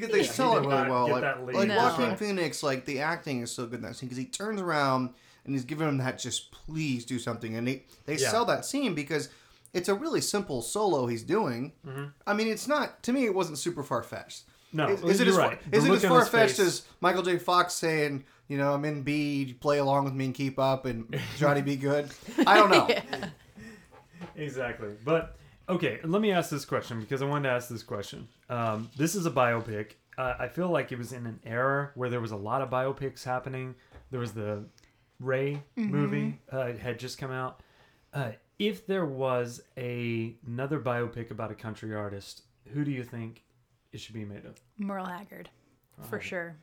[0.00, 1.08] Because they Yeah, sell it really well.
[1.10, 1.76] Like, that like No.
[1.76, 5.10] Joaquin Phoenix, like the acting is so good in that scene because he turns around
[5.44, 8.30] and he's giving him that just please do something, and they they Yeah.
[8.30, 9.28] sell that scene because
[9.72, 11.72] it's a really simple solo he's doing.
[11.86, 12.04] Mm-hmm.
[12.26, 13.24] I mean, it's not to me.
[13.24, 14.44] It wasn't super far fetched.
[14.72, 15.58] No, is, is it you're as, right.
[15.70, 17.38] Is it as far fetched as Michael J.
[17.38, 21.16] Fox saying, you know, I'm in B, play along with me and keep up, and
[21.38, 21.76] Johnny B.
[21.76, 22.10] Goode?
[22.46, 22.88] I don't know.
[24.36, 24.88] exactly.
[25.04, 25.36] But
[25.68, 28.28] okay, let me ask this question because I wanted to ask this question.
[28.50, 29.92] Um, this is a biopic.
[30.18, 32.70] uh, I feel like it was in an era where there was a lot of
[32.70, 33.74] biopics happening.
[34.10, 34.64] There was the
[35.20, 37.60] Ray movie uh, had just come out.
[38.12, 42.42] Uh, if there was a another biopic about a country artist,
[42.72, 43.42] who do you think
[43.92, 44.60] it should be made of?
[44.78, 45.50] Merle Haggard,
[46.02, 46.20] for Oh.
[46.20, 46.56] sure.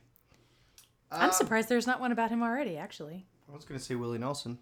[1.12, 2.78] Uh, I'm surprised there's not one about him already.
[2.78, 4.60] Actually, I was gonna say Willie Nelson.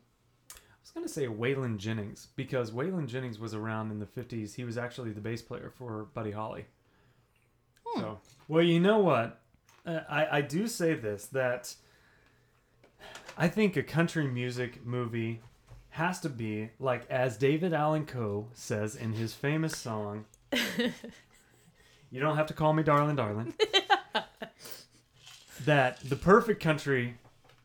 [0.79, 4.55] I was gonna say Waylon Jennings because Waylon Jennings was around in the '50s.
[4.55, 6.65] He was actually the bass player for Buddy Holly.
[7.85, 7.99] Hmm.
[7.99, 9.39] So, well, you know what?
[9.85, 11.75] Uh, I I do say this that
[13.37, 15.41] I think a country music movie
[15.89, 20.25] has to be like as David Allan Coe says in his famous song.
[22.09, 23.53] you don't have to call me darling, darling.
[25.65, 27.17] that the perfect country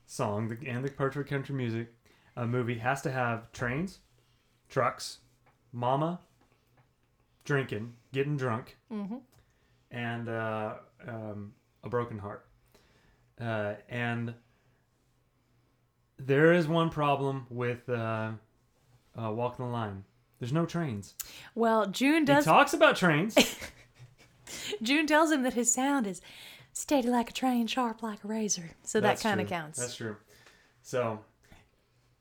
[0.07, 1.94] song and the perfect country music
[2.37, 4.01] uh, movie has to have trains,
[4.69, 5.19] trucks,
[5.73, 6.21] mama,
[7.45, 9.21] drinking, getting drunk, Mhm.
[9.91, 10.75] and uh,
[11.07, 12.47] um, a broken heart.
[13.41, 14.35] Uh, and
[16.19, 18.33] there is one problem with uh,
[19.21, 20.05] uh, Walk the Line.
[20.39, 21.15] There's no trains.
[21.55, 22.45] well, June does.
[22.45, 23.37] He talks about trains.
[24.83, 26.21] June tells him that his sound is
[26.73, 28.71] steady like a train, sharp like a razor.
[28.83, 29.79] So That's that kind of counts.
[29.79, 30.17] That's true.
[30.83, 31.21] So,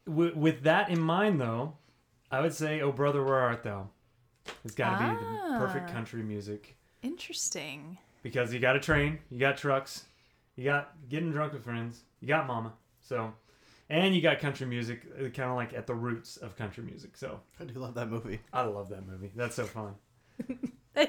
[0.06, 1.78] w- with that in mind, though,
[2.32, 3.90] I would say, "Oh brother, where art thou?"
[4.66, 5.94] It's got to be the perfect Ah.
[5.94, 7.98] country music Interesting.
[8.24, 10.06] because you got a train, you got trucks,
[10.56, 12.74] you got getting drunk with friends, you got mama.
[13.02, 13.34] So,
[13.90, 17.16] and you got country music, kind of like at the roots of country music.
[17.18, 18.40] So, I do love that movie.
[18.52, 19.32] I love that movie.
[19.36, 19.96] That's so fun.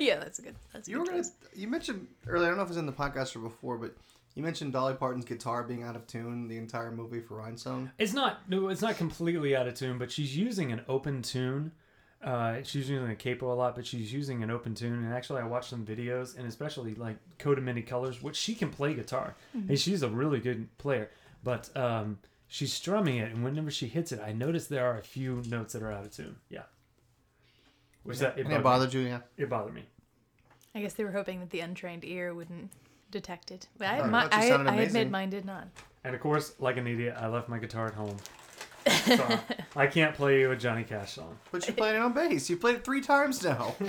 [0.01, 0.55] yeah, that's a good.
[0.73, 1.25] That's a You were good gonna.
[1.55, 2.47] You mentioned earlier.
[2.47, 3.95] I don't know if it was in the podcast or before, but
[4.35, 7.93] you mentioned Dolly Parton's guitar being out of tune the entire movie for Rhinestone.
[7.99, 11.73] It's not no, it's not completely out of tune, but she's using an open tune.
[12.23, 15.05] Uh, she's using a capo a lot, but she's using an open tune.
[15.05, 18.55] And actually, I watched some videos, and especially like Coat of Many Colors, which she
[18.55, 21.11] can play guitar, and she's a really good player.
[21.43, 22.19] But um,
[22.49, 25.75] she's strumming it, and whenever she hits it, I noticed there are a few notes
[25.75, 26.37] that are out of tune.
[26.49, 26.63] Yeah,
[28.05, 29.21] which that it And it bothered, bothered you, yeah.
[29.37, 29.85] it bothered me.
[30.75, 32.71] I guess they were hoping that the untrained ear wouldn't
[33.15, 33.69] detect it.
[33.79, 35.11] But I, Oh, my, I, I admit amazing.
[35.11, 35.69] mine did not.
[36.05, 38.17] And of course, like an idiot, I left my guitar at home.
[39.07, 39.39] So
[39.77, 41.39] I can't play you a Johnny Cash song.
[41.51, 42.51] But you played it on bass.
[42.51, 43.75] You played it three times now.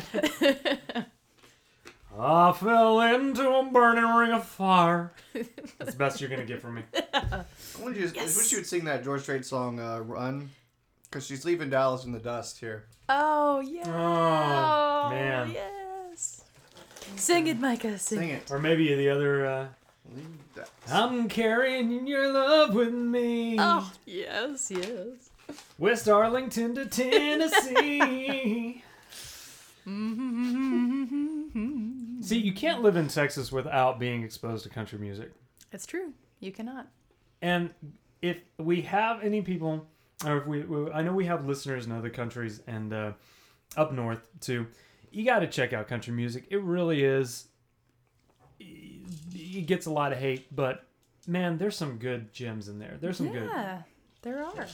[2.18, 5.12] I fell into a burning ring of fire.
[5.34, 6.84] That's the best you're gonna get from me.
[7.14, 7.44] I
[7.82, 8.08] wanted you.
[8.08, 8.38] I Yes.
[8.38, 10.50] wish you would sing that George Strait song, uh, "Run,"
[11.04, 12.86] because she's leaving Dallas in the dust here.
[13.10, 13.84] Oh yeah.
[13.86, 15.52] Oh, man.
[15.52, 15.72] Yes.
[17.18, 18.00] Sing it, Micah.
[18.00, 18.44] Sing, Sing it.
[18.44, 18.52] it.
[18.52, 19.46] Or maybe the other.
[19.46, 19.68] Uh,
[20.90, 23.58] I'm carrying your love with me.
[23.60, 25.30] Oh yes, yes.
[25.78, 28.82] West Arlington to Tennessee.
[32.22, 35.32] See, you can't live in Texas without being exposed to country music.
[35.72, 36.14] It's true.
[36.40, 36.88] You cannot.
[37.42, 37.70] And
[38.22, 39.86] if we have any people,
[40.26, 43.12] or if we, we I know we have listeners in other countries and uh,
[43.78, 44.66] up north too,
[45.16, 46.46] you got to check out country music.
[46.50, 47.48] It really is.
[48.60, 50.84] It gets a lot of hate, but
[51.26, 52.98] man, there's some good gems in there.
[53.00, 53.50] There's some good.
[53.50, 53.84] Yeah,
[54.24, 54.68] there are.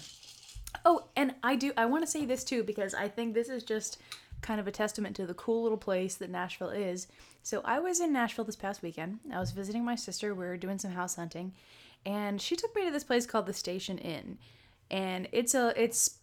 [0.84, 1.72] Oh, and I do.
[1.78, 4.00] I want to say this too because I think this is just
[4.42, 7.08] kind of a testament to the cool little place that Nashville is.
[7.44, 9.20] So I was in Nashville this past weekend.
[9.32, 10.34] I was visiting my sister.
[10.34, 11.54] We were doing some house hunting,
[12.04, 14.40] and she took me to this place called the Station Inn,
[14.90, 16.18] and it's a it's.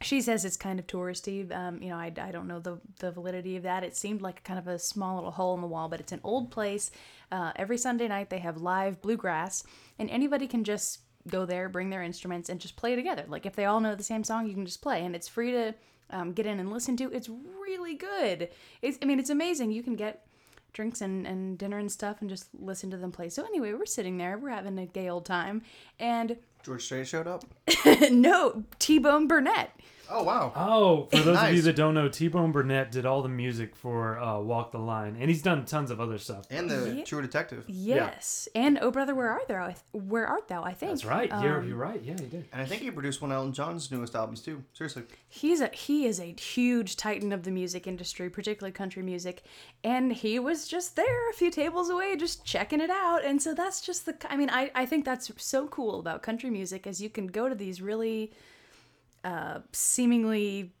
[0.00, 1.52] She says it's kind of touristy.
[1.52, 3.82] Um, you know, I, I don't know the, the validity of that.
[3.82, 6.20] It seemed like kind of a small little hole in the wall, but it's an
[6.22, 6.90] old place.
[7.32, 9.64] Uh, every Sunday night they have live bluegrass,
[9.98, 13.24] and anybody can just go there, bring their instruments, and just play together.
[13.26, 15.50] Like if they all know the same song, you can just play, and it's free
[15.50, 15.74] to
[16.10, 17.12] um, get in and listen to.
[17.12, 18.48] It's really good.
[18.82, 19.72] It's I mean it's amazing.
[19.72, 20.26] You can get
[20.72, 23.28] drinks and, and dinner and stuff and just listen to them play.
[23.28, 25.62] So anyway, we're sitting there, we're having a gay old time,
[25.98, 27.44] and George Strait showed up.
[28.10, 29.70] no T Bone Burnett.
[30.10, 30.52] Oh wow.
[30.56, 33.76] Oh, for those of you that don't know, T Bone Burnett did all the music
[33.76, 36.46] for uh, Walk the Line, and he's done tons of other stuff.
[36.50, 37.04] And the Yeah.
[37.04, 37.64] True Detective.
[37.68, 39.56] Yes, and Oh Brother, Where Art Thou?
[39.64, 40.62] I Where Art Thou?
[40.62, 41.30] I think That's right.
[41.42, 42.00] you're, Um, you're right.
[42.02, 42.46] Yeah, he did.
[42.52, 44.62] And I think he produced one of Elton John's newest albums too.
[44.72, 45.02] Seriously.
[45.28, 49.42] he's a he is a huge titan of the music industry, particularly country music,
[49.84, 53.24] and he was just there a few tables away, just checking it out.
[53.24, 56.50] And so that's just the I mean, I I think that's so cool about country
[56.50, 58.32] music, is you can go to these really
[59.28, 60.72] uh, seemingly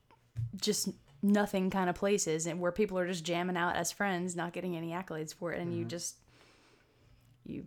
[0.60, 0.88] just
[1.22, 4.76] nothing kind of places, and where people are just jamming out as friends, not getting
[4.76, 6.16] any accolades for it, and you just
[7.44, 7.64] you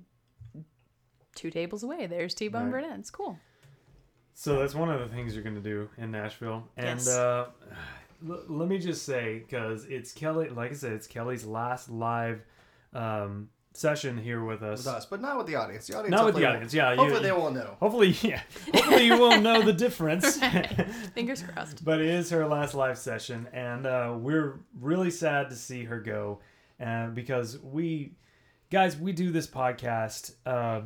[1.36, 2.08] two tables away.
[2.08, 2.72] There's T Bone Right.
[2.84, 3.00] Burnett.
[3.00, 3.38] It's cool.
[4.34, 6.64] So that's one of the things you're going to do in Nashville.
[6.78, 7.08] And Yes.
[7.10, 7.48] uh,
[8.28, 12.42] l- let me just say, because it's Kelly, like I said, it's Kelly's last live
[12.94, 14.80] um, session here with us.
[14.86, 15.88] with us, but not with the audience.
[15.88, 17.78] The audience Not with the audience, will- yeah, you- Hopefully they won't know.
[17.80, 18.42] Hopefully, yeah.
[18.74, 20.38] Hopefully you will know the difference.
[21.16, 21.84] Fingers crossed.
[21.84, 26.00] but it is her last live session, and uh, we're really sad to see her
[26.02, 26.40] go,
[26.86, 28.14] uh, because we,
[28.70, 30.82] guys, we do this podcast uh,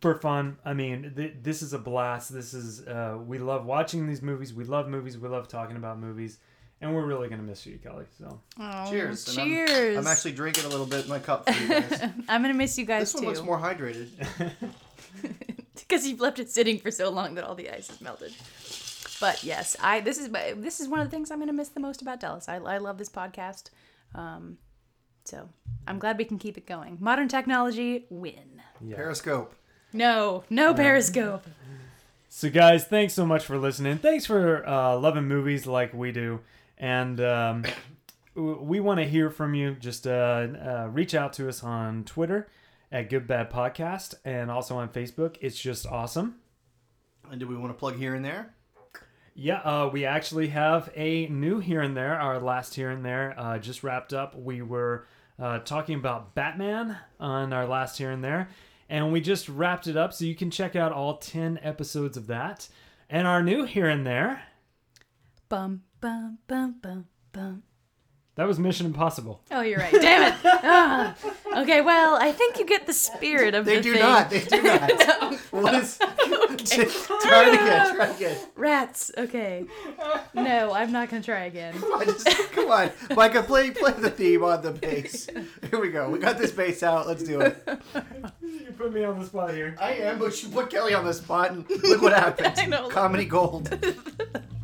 [0.00, 0.58] for fun.
[0.64, 2.32] I mean, th- this is a blast.
[2.32, 4.52] This is uh, we love watching these movies.
[4.54, 5.18] We love movies.
[5.18, 6.38] We love talking about movies,
[6.84, 8.04] and we're really gonna miss you, Kelly.
[8.18, 9.28] So Oh, Cheers.
[9.28, 9.96] and I'm- Cheers.
[9.98, 12.00] I'm, actually drinking a little bit in my cup for you guys.
[12.28, 13.18] I'm gonna miss you guys too.
[13.18, 13.40] this one too.
[13.40, 14.08] looks more hydrated.
[15.74, 18.32] because you've left it sitting for so long that all the ice is melted.
[19.20, 21.68] But yes, I this is this is one of the things I'm going to miss
[21.68, 22.48] the most about Dallas.
[22.48, 23.70] I, I love this podcast,
[24.14, 24.58] um,
[25.24, 25.48] so
[25.86, 26.98] I'm glad we can keep it going.
[27.00, 28.60] Modern technology win.
[28.80, 28.96] yeah.
[28.96, 29.54] Periscope.
[29.92, 31.46] No, no Periscope.
[32.28, 33.98] So, guys, thanks so much for listening.
[33.98, 36.40] Thanks for uh, loving movies like we do.
[36.78, 37.64] And um,
[38.34, 39.74] we want to hear from you.
[39.74, 42.48] Just uh, uh, reach out to us on Twitter
[42.90, 45.36] at Good Bad Podcast and also on Facebook.
[45.40, 46.36] It's just awesome.
[47.30, 48.54] And do we want to plug here and there?
[49.36, 52.14] Yeah, uh, we actually have a new here and there.
[52.18, 54.36] Our last here and there uh, just wrapped up.
[54.36, 55.06] We were
[55.40, 58.48] uh, talking about Batman on our last here and there,
[58.88, 60.12] and we just wrapped it up.
[60.12, 62.68] So you can check out all 10 episodes of that.
[63.10, 64.42] And our new here and there,
[65.48, 67.62] Bum bum bum bum bum.
[68.34, 69.40] that was Mission Impossible.
[69.50, 69.90] Oh, you're right.
[69.90, 70.38] Damn it.
[70.44, 71.14] Ah.
[71.62, 74.02] Okay, well, I think you get the spirit of They the do thing.
[74.02, 74.28] not.
[74.28, 74.90] They do not.
[75.50, 75.96] What is?
[75.96, 77.94] try it again.
[77.96, 78.36] Try it again.
[78.54, 79.12] Rats.
[79.16, 79.64] Okay.
[80.34, 81.74] No, I'm not gonna try again.
[81.96, 85.28] I just, come on, Micah, play play the theme on the bass.
[85.70, 86.10] Here we go.
[86.10, 87.06] We got this bass out.
[87.06, 87.56] Let's do it.
[88.42, 89.74] You put me on the spot here.
[89.80, 92.54] I am, but you put Kelly on the spot, and look what happened.
[92.58, 92.88] I know.
[92.90, 93.70] Comedy gold.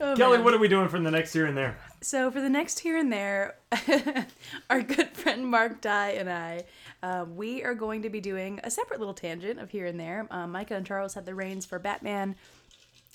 [0.00, 0.44] Oh, Kelly, man.
[0.44, 1.78] what are we doing for the next here and there?
[2.00, 3.56] So for the next here and there,
[4.70, 6.64] our good friend Mark Dye and I,
[7.02, 10.28] uh, we are going to be doing a separate little tangent of here and there.
[10.30, 12.36] Um, Micah and Charles had the reins for Batman,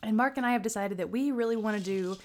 [0.01, 2.17] and Mark and I have decided that we really want to do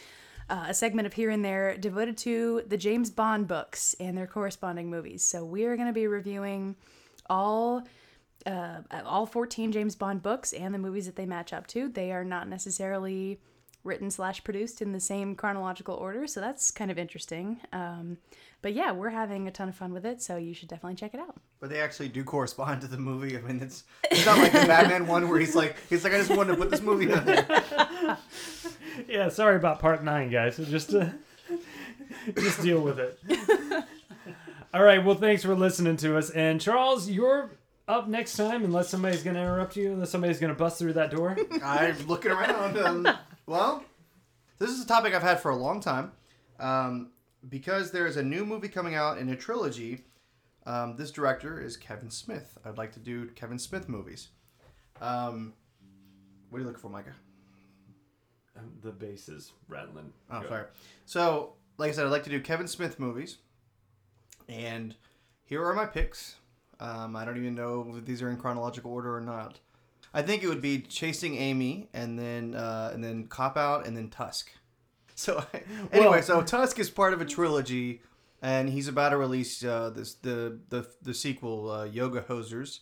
[0.50, 4.26] uh, a segment of here and there devoted to the James Bond books and their
[4.26, 5.22] corresponding movies.
[5.22, 6.74] So we are going to be reviewing
[7.28, 7.84] all
[8.46, 11.88] uh, all 14 James Bond books and the movies that they match up to.
[11.88, 13.40] They are not necessarily
[13.84, 17.60] written slash produced in the same chronological order, so that's kind of interesting.
[17.72, 18.18] Um,
[18.60, 21.14] but yeah, we're having a ton of fun with it, so you should definitely check
[21.14, 21.40] it out.
[21.60, 23.36] But they actually do correspond to the movie.
[23.38, 26.18] I mean, it's it's not like the Batman one where he's like he's like I
[26.18, 28.18] just wanted to put this movie on there.
[29.06, 30.56] Yeah, sorry about part nine, guys.
[30.56, 31.10] Just uh,
[32.36, 33.16] just deal with it.
[34.74, 35.04] All right.
[35.04, 36.30] Well, thanks for listening to us.
[36.30, 37.50] And Charles, you're
[37.86, 40.94] up next time, unless somebody's going to interrupt you, unless somebody's going to bust through
[40.94, 41.36] that door.
[41.62, 42.76] I'm looking around.
[42.76, 43.08] Um,
[43.48, 43.82] well,
[44.58, 46.12] this is a topic I've had for a long time.
[46.60, 47.10] Um,
[47.48, 50.04] because there's a new movie coming out in a trilogy.
[50.66, 52.58] Um, this director is Kevin Smith.
[52.64, 54.28] I'd like to do Kevin Smith movies.
[55.00, 55.54] Um,
[56.50, 57.14] what are you looking for, Micah?
[58.82, 60.12] the bass is rattling.
[60.32, 60.48] Oh, Go.
[60.48, 60.64] sorry.
[61.06, 63.36] So, like I said, I'd like to do Kevin Smith movies.
[64.48, 64.96] And
[65.44, 66.34] here are my picks.
[66.80, 69.60] Um, I don't even know if these are in chronological order or not.
[70.14, 73.96] I think it would be Chasing Amy, and then uh, and then Cop Out, and
[73.96, 74.50] then Tusk.
[75.14, 75.44] So
[75.90, 78.02] anyway, Well- so Tusk is part of a trilogy,
[78.40, 82.80] and he's about to release uh, this the the the sequel, uh, Yoga Hosers,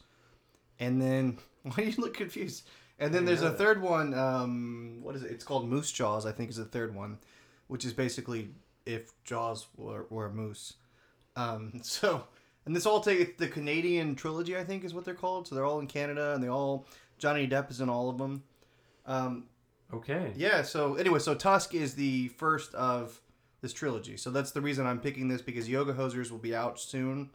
[0.78, 2.68] and then why do you look confused?
[2.98, 4.12] And then there's a third one.
[4.14, 5.30] Um, what is it?
[5.30, 6.24] It's called Moose Jaws.
[6.26, 7.18] I think is the third one,
[7.68, 8.50] which is basically
[8.84, 10.74] if Jaws were, were a moose.
[11.36, 12.24] Um, so,
[12.66, 14.56] and this all take the Canadian trilogy.
[14.56, 15.46] I think is what they're called.
[15.48, 16.86] So they're all in Canada, and they all
[17.18, 18.42] Johnny Depp is in all of them.
[19.06, 19.44] Um,
[19.94, 20.32] Okay.
[20.36, 20.62] yeah.
[20.62, 23.20] So anyway, so Tusk is the first of
[23.60, 24.16] this trilogy.
[24.16, 27.30] So that's the reason I'm picking this because Yoga Hosers will be out soon.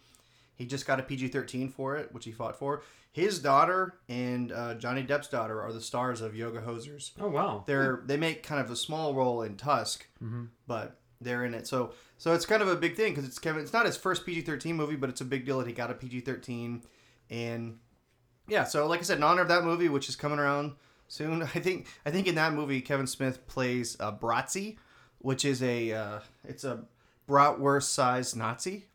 [0.55, 2.83] He just got a PG-13 for it, which he fought for.
[3.13, 7.11] His daughter and uh, Johnny Depp's daughter are the stars of Yoga Hosers.
[7.19, 7.63] Oh wow.
[7.65, 10.05] They're they make kind of a small role in Tusk,
[10.67, 11.67] but they're in it.
[11.67, 13.61] So so it's kind of a big thing because it's Kevin.
[13.63, 15.93] It's not his first PG-13 movie, but it's a big deal that he got a
[15.93, 16.83] PG-13.
[17.29, 17.79] And
[18.51, 20.73] yeah, so like I said, in honor of that movie, which is coming around
[21.07, 24.75] soon, I think I think in that movie Kevin Smith plays uh, Bratzi,
[25.19, 26.83] which is a uh, it's a
[27.29, 28.85] bratwurst sized Nazi.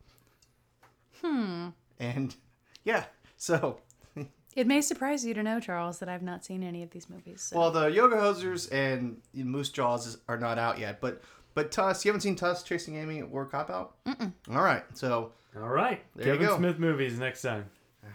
[1.22, 1.68] Hmm.
[1.98, 2.36] And
[2.84, 3.04] yeah,
[3.38, 3.80] so
[4.56, 7.40] It may surprise you to know, Charles, that I've not seen any of these movies.
[7.42, 7.58] So.
[7.58, 11.22] Well, the Yoga Hosers and Moose Jaws is, are not out yet, but
[11.54, 13.94] But Tusk, you haven't seen Tusk Chasing Amy or Cop Out?
[14.04, 14.32] Mm-mm.
[14.50, 14.84] All right.
[14.94, 16.02] So, All right.
[16.14, 16.56] There you Kevin go.
[16.58, 17.64] Smith movies next time.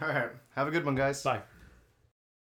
[0.02, 0.30] all right.
[0.56, 1.22] Have a good one, guys.
[1.24, 1.41] Bye.